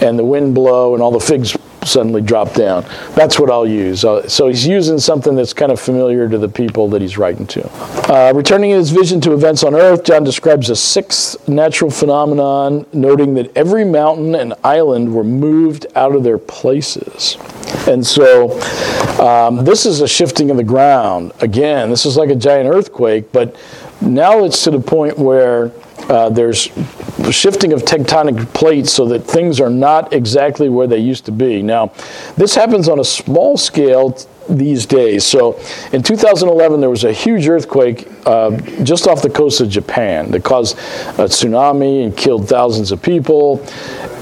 [0.00, 2.84] and the wind blow and all the figs suddenly drop down.
[3.14, 4.04] That's what I'll use.
[4.04, 7.46] Uh, so he's using something that's kind of familiar to the people that he's writing
[7.48, 7.68] to.
[8.12, 13.34] Uh, returning his vision to events on earth, John describes a sixth natural phenomenon, noting
[13.34, 17.36] that every mountain and island were moved out of their places.
[17.88, 18.60] And so
[19.20, 21.32] um, this is a shifting of the ground.
[21.40, 23.56] Again, this is like a giant earthquake, but
[24.00, 25.72] now it's to the point where
[26.12, 26.70] uh, there's
[27.30, 31.62] shifting of tectonic plates so that things are not exactly where they used to be.
[31.62, 31.90] Now,
[32.36, 34.14] this happens on a small scale
[34.46, 35.24] these days.
[35.24, 35.58] So
[35.92, 40.44] in 2011, there was a huge earthquake uh, just off the coast of Japan that
[40.44, 43.64] caused a tsunami and killed thousands of people.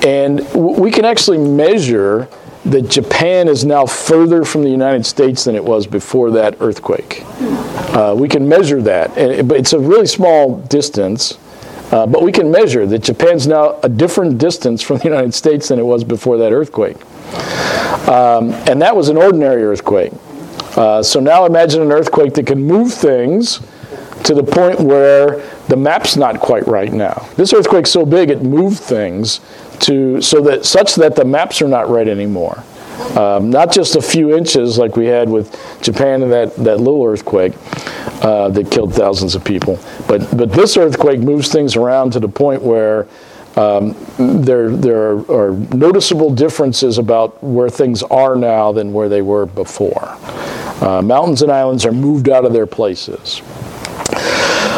[0.07, 2.29] And we can actually measure
[2.67, 7.25] that Japan is now further from the United States than it was before that earthquake.
[7.27, 9.15] Uh, we can measure that,
[9.49, 11.39] but it's a really small distance.
[11.91, 15.69] Uh, but we can measure that Japan's now a different distance from the United States
[15.69, 16.97] than it was before that earthquake.
[18.09, 20.13] Um, and that was an ordinary earthquake.
[20.77, 23.61] Uh, so now imagine an earthquake that can move things
[24.25, 27.27] to the point where the map's not quite right now.
[27.37, 29.41] This earthquake's so big it moved things
[29.81, 32.63] to so that such that the maps are not right anymore.
[33.17, 37.05] Um, not just a few inches like we had with Japan and that, that little
[37.05, 37.55] earthquake
[38.23, 39.79] uh, that killed thousands of people.
[40.07, 43.09] But, but this earthquake moves things around to the point where
[43.57, 49.23] um, there, there are, are, noticeable differences about where things are now than where they
[49.23, 50.17] were before.
[50.81, 53.43] Uh, mountains and islands are moved out of their places.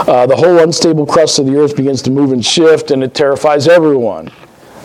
[0.08, 3.14] Uh, the whole unstable crust of the earth begins to move and shift, and it
[3.14, 4.30] terrifies everyone.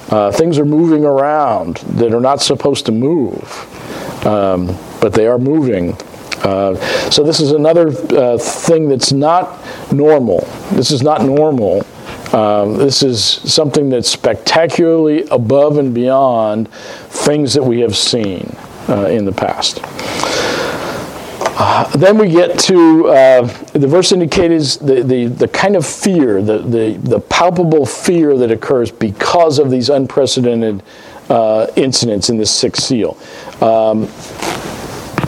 [0.10, 4.68] Uh, things are moving around that are not supposed to move, um,
[5.02, 5.98] but they are moving.
[6.44, 6.76] Uh,
[7.10, 9.60] so this is another uh, thing that's not
[9.92, 10.48] normal.
[10.72, 11.86] This is not normal.
[12.34, 16.72] Um, this is something that's spectacularly above and beyond
[17.10, 18.56] things that we have seen
[18.90, 19.80] uh, in the past.
[21.60, 23.42] Uh, then we get to uh,
[23.74, 28.52] the verse indicates the, the, the kind of fear, the, the, the palpable fear that
[28.52, 30.84] occurs because of these unprecedented
[31.30, 33.18] uh, incidents in this sixth seal.
[33.60, 34.04] Um,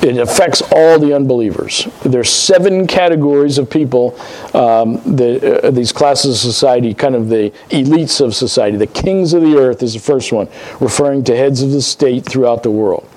[0.02, 1.88] it affects all the unbelievers.
[2.04, 4.18] There's seven categories of people,
[4.54, 8.78] um, the, uh, these classes of society, kind of the elites of society.
[8.78, 10.48] The kings of the earth is the first one,
[10.80, 13.10] referring to heads of the state throughout the world.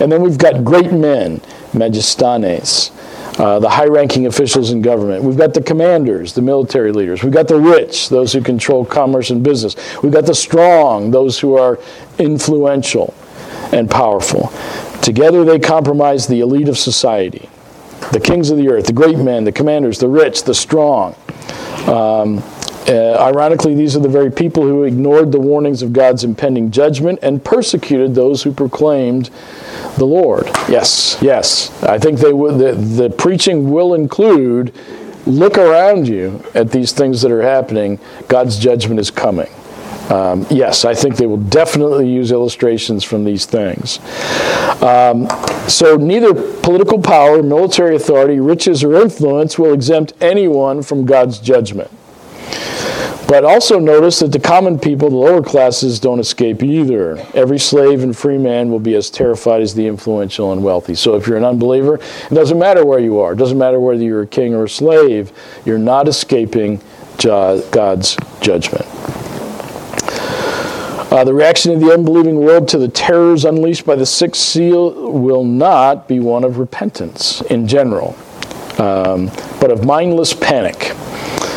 [0.00, 1.40] And then we've got great men,
[1.72, 2.90] magistanes.
[3.38, 5.24] uh, the high ranking officials in government.
[5.24, 7.22] We've got the commanders, the military leaders.
[7.22, 9.76] We've got the rich, those who control commerce and business.
[10.02, 11.78] We've got the strong, those who are
[12.18, 13.14] influential
[13.72, 14.52] and powerful.
[15.00, 17.48] Together they compromise the elite of society
[18.10, 21.14] the kings of the earth, the great men, the commanders, the rich, the strong.
[21.86, 22.42] Um,
[22.88, 27.18] uh, ironically, these are the very people who ignored the warnings of God's impending judgment
[27.22, 29.30] and persecuted those who proclaimed
[29.98, 30.46] the Lord.
[30.68, 31.82] Yes, yes.
[31.82, 32.58] I think they would.
[32.58, 34.74] The, the preaching will include
[35.26, 38.00] look around you at these things that are happening.
[38.26, 39.48] God's judgment is coming.
[40.10, 43.98] Um, yes, I think they will definitely use illustrations from these things.
[44.82, 45.28] Um,
[45.68, 51.90] so, neither political power, military authority, riches, or influence will exempt anyone from God's judgment.
[53.28, 57.16] But also notice that the common people, the lower classes, don't escape either.
[57.32, 60.94] Every slave and free man will be as terrified as the influential and wealthy.
[60.94, 63.32] So if you're an unbeliever, it doesn't matter where you are.
[63.32, 65.32] It doesn't matter whether you're a king or a slave.
[65.64, 66.82] You're not escaping
[67.22, 68.84] God's judgment.
[71.12, 75.10] Uh, the reaction of the unbelieving world to the terrors unleashed by the sixth seal
[75.12, 78.16] will not be one of repentance in general,
[78.78, 79.26] um,
[79.60, 80.94] but of mindless panic.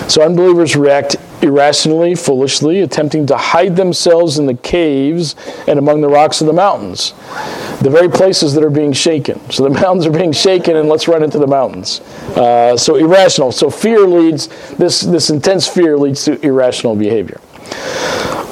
[0.07, 5.35] So unbelievers react irrationally, foolishly, attempting to hide themselves in the caves
[5.67, 7.11] and among the rocks of the mountains,
[7.81, 9.39] the very places that are being shaken.
[9.51, 12.01] So the mountains are being shaken, and let's run into the mountains.
[12.35, 13.51] Uh, so irrational.
[13.51, 17.39] So fear leads this this intense fear leads to irrational behavior.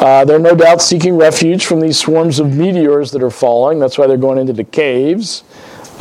[0.03, 3.79] Uh, they're no doubt seeking refuge from these swarms of meteors that are falling.
[3.79, 5.43] That's why they're going into the caves.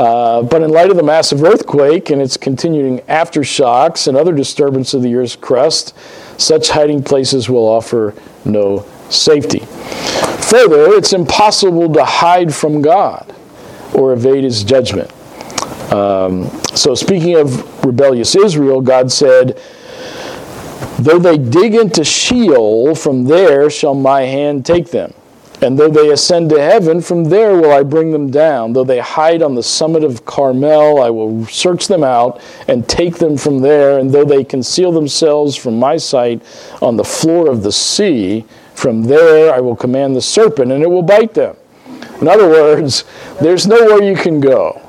[0.02, 4.94] Uh, but in light of the massive earthquake and its continuing aftershocks and other disturbance
[4.94, 5.94] of the Earth's crust,
[6.40, 8.12] such hiding places will offer
[8.44, 9.60] no safety.
[9.60, 13.32] Further, it's impossible to hide from God
[13.94, 15.08] or evade his judgment.
[15.92, 19.56] Um, so, speaking of rebellious Israel, God said,
[20.98, 25.14] Though they dig into Sheol, from there shall my hand take them.
[25.62, 28.72] And though they ascend to heaven, from there will I bring them down.
[28.72, 33.18] Though they hide on the summit of Carmel, I will search them out and take
[33.18, 34.00] them from there.
[34.00, 36.42] And though they conceal themselves from my sight
[36.82, 38.44] on the floor of the sea,
[38.74, 41.56] from there I will command the serpent, and it will bite them.
[42.20, 43.04] In other words,
[43.40, 44.80] there's nowhere you can go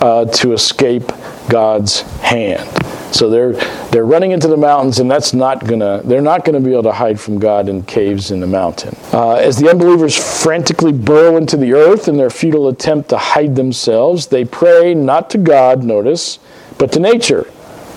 [0.00, 1.10] uh, to escape
[1.48, 2.79] God's hand.
[3.12, 3.52] So they're
[3.90, 6.92] they're running into the mountains, and that's not gonna they're not gonna be able to
[6.92, 8.96] hide from God in caves in the mountain.
[9.12, 13.56] Uh, as the unbelievers frantically burrow into the earth in their futile attempt to hide
[13.56, 16.38] themselves, they pray not to God, notice,
[16.78, 17.50] but to nature.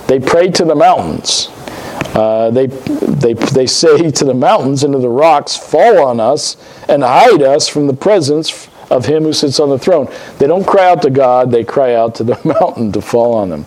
[0.08, 1.50] They pray to the mountains.
[2.14, 6.58] Uh, they, they, they say to the mountains and to the rocks, Fall on us
[6.88, 10.08] and hide us from the presence of him who sits on the throne.
[10.38, 13.50] They don't cry out to God, they cry out to the mountain to fall on
[13.50, 13.66] them.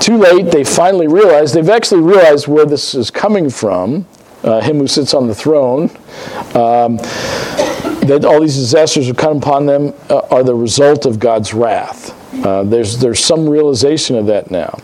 [0.00, 4.06] Too late, they finally realize, they've actually realized where this is coming from,
[4.42, 5.84] uh, him who sits on the throne.
[6.54, 6.98] Um,
[8.06, 12.12] that all these disasters have come upon them uh, are the result of God's wrath.
[12.44, 14.78] Uh, there's, there's some realization of that now.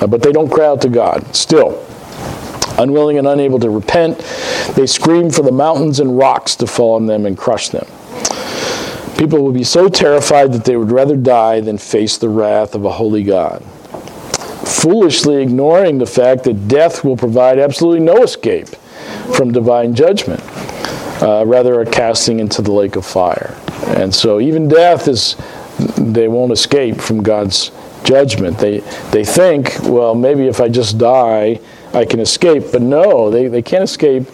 [0.00, 1.36] Uh, but they don't cry out to God.
[1.36, 1.86] Still,
[2.78, 4.18] unwilling and unable to repent,
[4.74, 7.86] they scream for the mountains and rocks to fall on them and crush them.
[9.16, 12.84] People will be so terrified that they would rather die than face the wrath of
[12.84, 13.62] a holy God
[14.74, 18.68] foolishly ignoring the fact that death will provide absolutely no escape
[19.34, 20.42] from divine judgment,
[21.22, 23.56] uh, rather, a casting into the lake of fire.
[23.86, 25.36] And so, even death is,
[25.96, 27.70] they won't escape from God's
[28.04, 28.58] judgment.
[28.58, 31.60] They, they think, well, maybe if I just die,
[31.92, 32.64] I can escape.
[32.72, 34.26] But no, they, they can't escape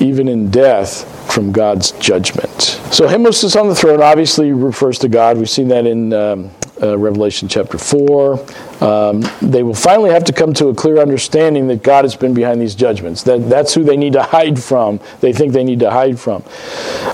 [0.00, 2.62] even in death from God's judgment.
[2.92, 5.36] So, him who sits on the throne obviously refers to God.
[5.36, 6.50] We've seen that in um,
[6.82, 8.38] uh, Revelation chapter 4.
[8.80, 12.32] Um, they will finally have to come to a clear understanding that God has been
[12.32, 13.22] behind these judgments.
[13.24, 16.42] That, that's who they need to hide from, they think they need to hide from.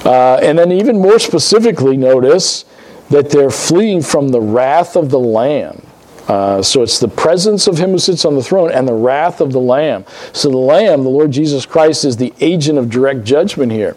[0.05, 2.65] Uh, and then, even more specifically, notice
[3.11, 5.83] that they're fleeing from the wrath of the Lamb.
[6.29, 9.41] Uh, so it's the presence of him who sits on the throne and the wrath
[9.41, 10.05] of the Lamb.
[10.33, 13.97] So the Lamb, the Lord Jesus Christ, is the agent of direct judgment here.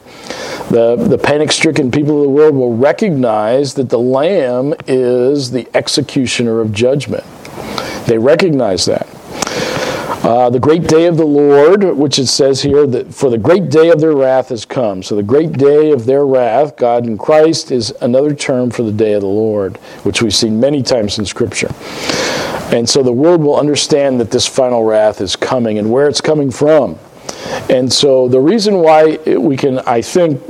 [0.69, 5.67] The, the panic stricken people of the world will recognize that the Lamb is the
[5.73, 7.23] executioner of judgment.
[8.05, 9.07] They recognize that.
[10.21, 13.69] Uh, the great day of the Lord, which it says here that for the great
[13.69, 15.01] day of their wrath has come.
[15.01, 18.91] So the great day of their wrath, God in Christ, is another term for the
[18.91, 21.73] day of the Lord, which we've seen many times in Scripture.
[22.75, 26.21] And so the world will understand that this final wrath is coming and where it's
[26.21, 26.99] coming from.
[27.69, 30.41] And so the reason why we can, I think,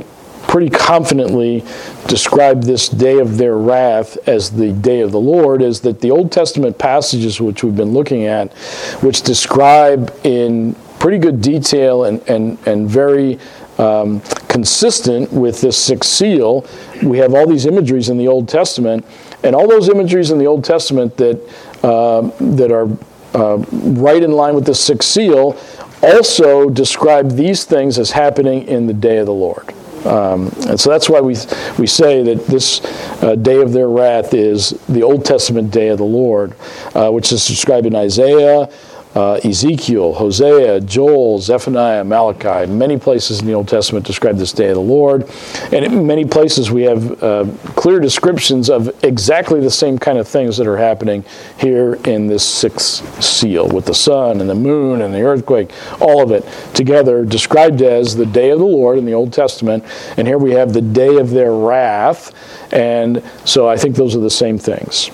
[0.50, 1.64] pretty confidently
[2.08, 6.10] describe this day of their wrath as the day of the Lord is that the
[6.10, 8.52] Old Testament passages which we've been looking at,
[9.00, 13.38] which describe in pretty good detail and, and, and very
[13.78, 16.66] um, consistent with this sixth seal,
[17.04, 19.06] we have all these imageries in the Old Testament,
[19.44, 21.40] and all those imageries in the Old Testament that,
[21.84, 22.88] uh, that are
[23.34, 23.58] uh,
[24.00, 25.56] right in line with the sixth seal
[26.02, 29.72] also describe these things as happening in the day of the Lord.
[30.06, 31.36] Um, and so that's why we,
[31.78, 32.80] we say that this
[33.22, 36.54] uh, day of their wrath is the Old Testament day of the Lord,
[36.94, 38.70] uh, which is described in Isaiah,
[39.14, 42.70] uh, Ezekiel, Hosea, Joel, Zephaniah, Malachi.
[42.70, 45.28] Many places in the Old Testament describe this day of the Lord.
[45.72, 50.28] And in many places we have uh, clear descriptions of exactly the same kind of
[50.28, 51.24] things that are happening
[51.58, 56.22] here in this sixth seal with the sun and the moon and the earthquake, all
[56.22, 56.44] of it
[56.74, 59.84] together described as the day of the Lord in the Old Testament.
[60.16, 62.32] And here we have the day of their wrath.
[62.72, 65.10] And so I think those are the same things.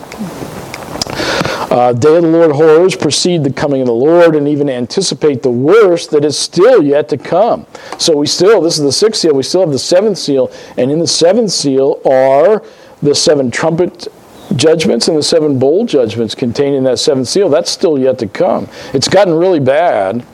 [1.71, 5.43] Uh, Day of the Lord horrors precede the coming of the Lord and even anticipate
[5.43, 7.67] the worst that is still yet to come.
[7.99, 10.91] So we still, this is the sixth seal, we still have the seventh seal, and
[10.91, 12.63] in the seventh seal are
[13.03, 14.07] the seven trumpet
[14.55, 17.49] judgments and the seven bowl judgments contained in that seventh seal.
[17.49, 18.69] That's still yet to come.
[18.95, 20.25] It's gotten really bad,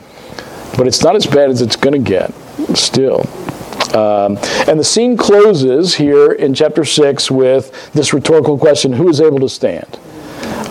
[0.77, 2.31] but it's not as bad as it's going to get
[2.77, 3.21] still.
[3.95, 9.21] Um, and the scene closes here in chapter 6 with this rhetorical question who is
[9.21, 9.99] able to stand?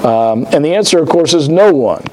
[0.04, 2.04] Um, and the answer, of course, is no one.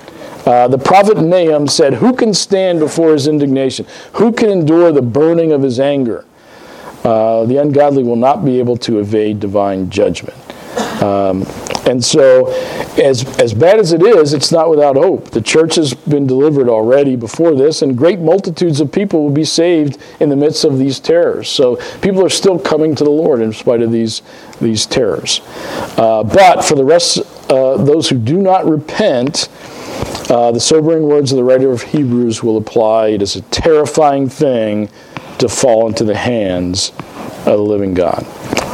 [0.46, 3.86] Uh, the prophet Nahum said, Who can stand before his indignation?
[4.14, 6.26] Who can endure the burning of his anger?
[7.04, 10.38] Uh, the ungodly will not be able to evade divine judgment.
[11.02, 11.45] Um,
[11.86, 12.52] and so,
[13.02, 15.32] as, as bad as it is, it's not without hope.
[15.32, 19.45] The church has been delivered already before this, and great multitudes of people will be
[19.45, 21.50] saved in the midst of these terrors.
[21.50, 24.22] So, people are still coming to the Lord in spite of these,
[24.62, 25.41] these terrors.
[25.97, 27.20] Uh, but for the rest,
[27.50, 29.50] uh, those who do not repent,
[30.30, 33.08] uh, the sobering words of the writer of Hebrews will apply.
[33.08, 34.89] It is a terrifying thing
[35.40, 36.92] to fall into the hands
[37.40, 38.26] of the living God.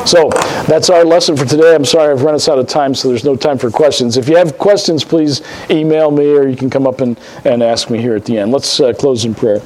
[0.05, 0.29] So
[0.67, 1.73] that's our lesson for today.
[1.73, 4.17] I'm sorry I've run us out of time, so there's no time for questions.
[4.17, 5.41] If you have questions, please
[5.71, 8.51] email me or you can come up and, and ask me here at the end.
[8.51, 9.61] Let's uh, close in prayer.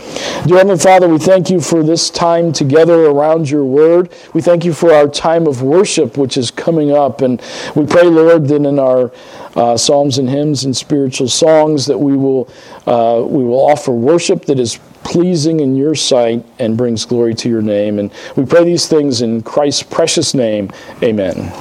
[0.45, 4.13] Dear Heavenly Father, we thank you for this time together around your word.
[4.33, 7.19] We thank you for our time of worship, which is coming up.
[7.19, 7.41] And
[7.75, 9.11] we pray, Lord, that in our
[9.57, 12.47] uh, psalms and hymns and spiritual songs that we will,
[12.87, 14.79] uh, we will offer worship that is
[15.09, 17.97] pleasing in your sight and brings glory to your name.
[17.97, 20.69] And we pray these things in Christ's precious name.
[21.01, 21.51] Amen.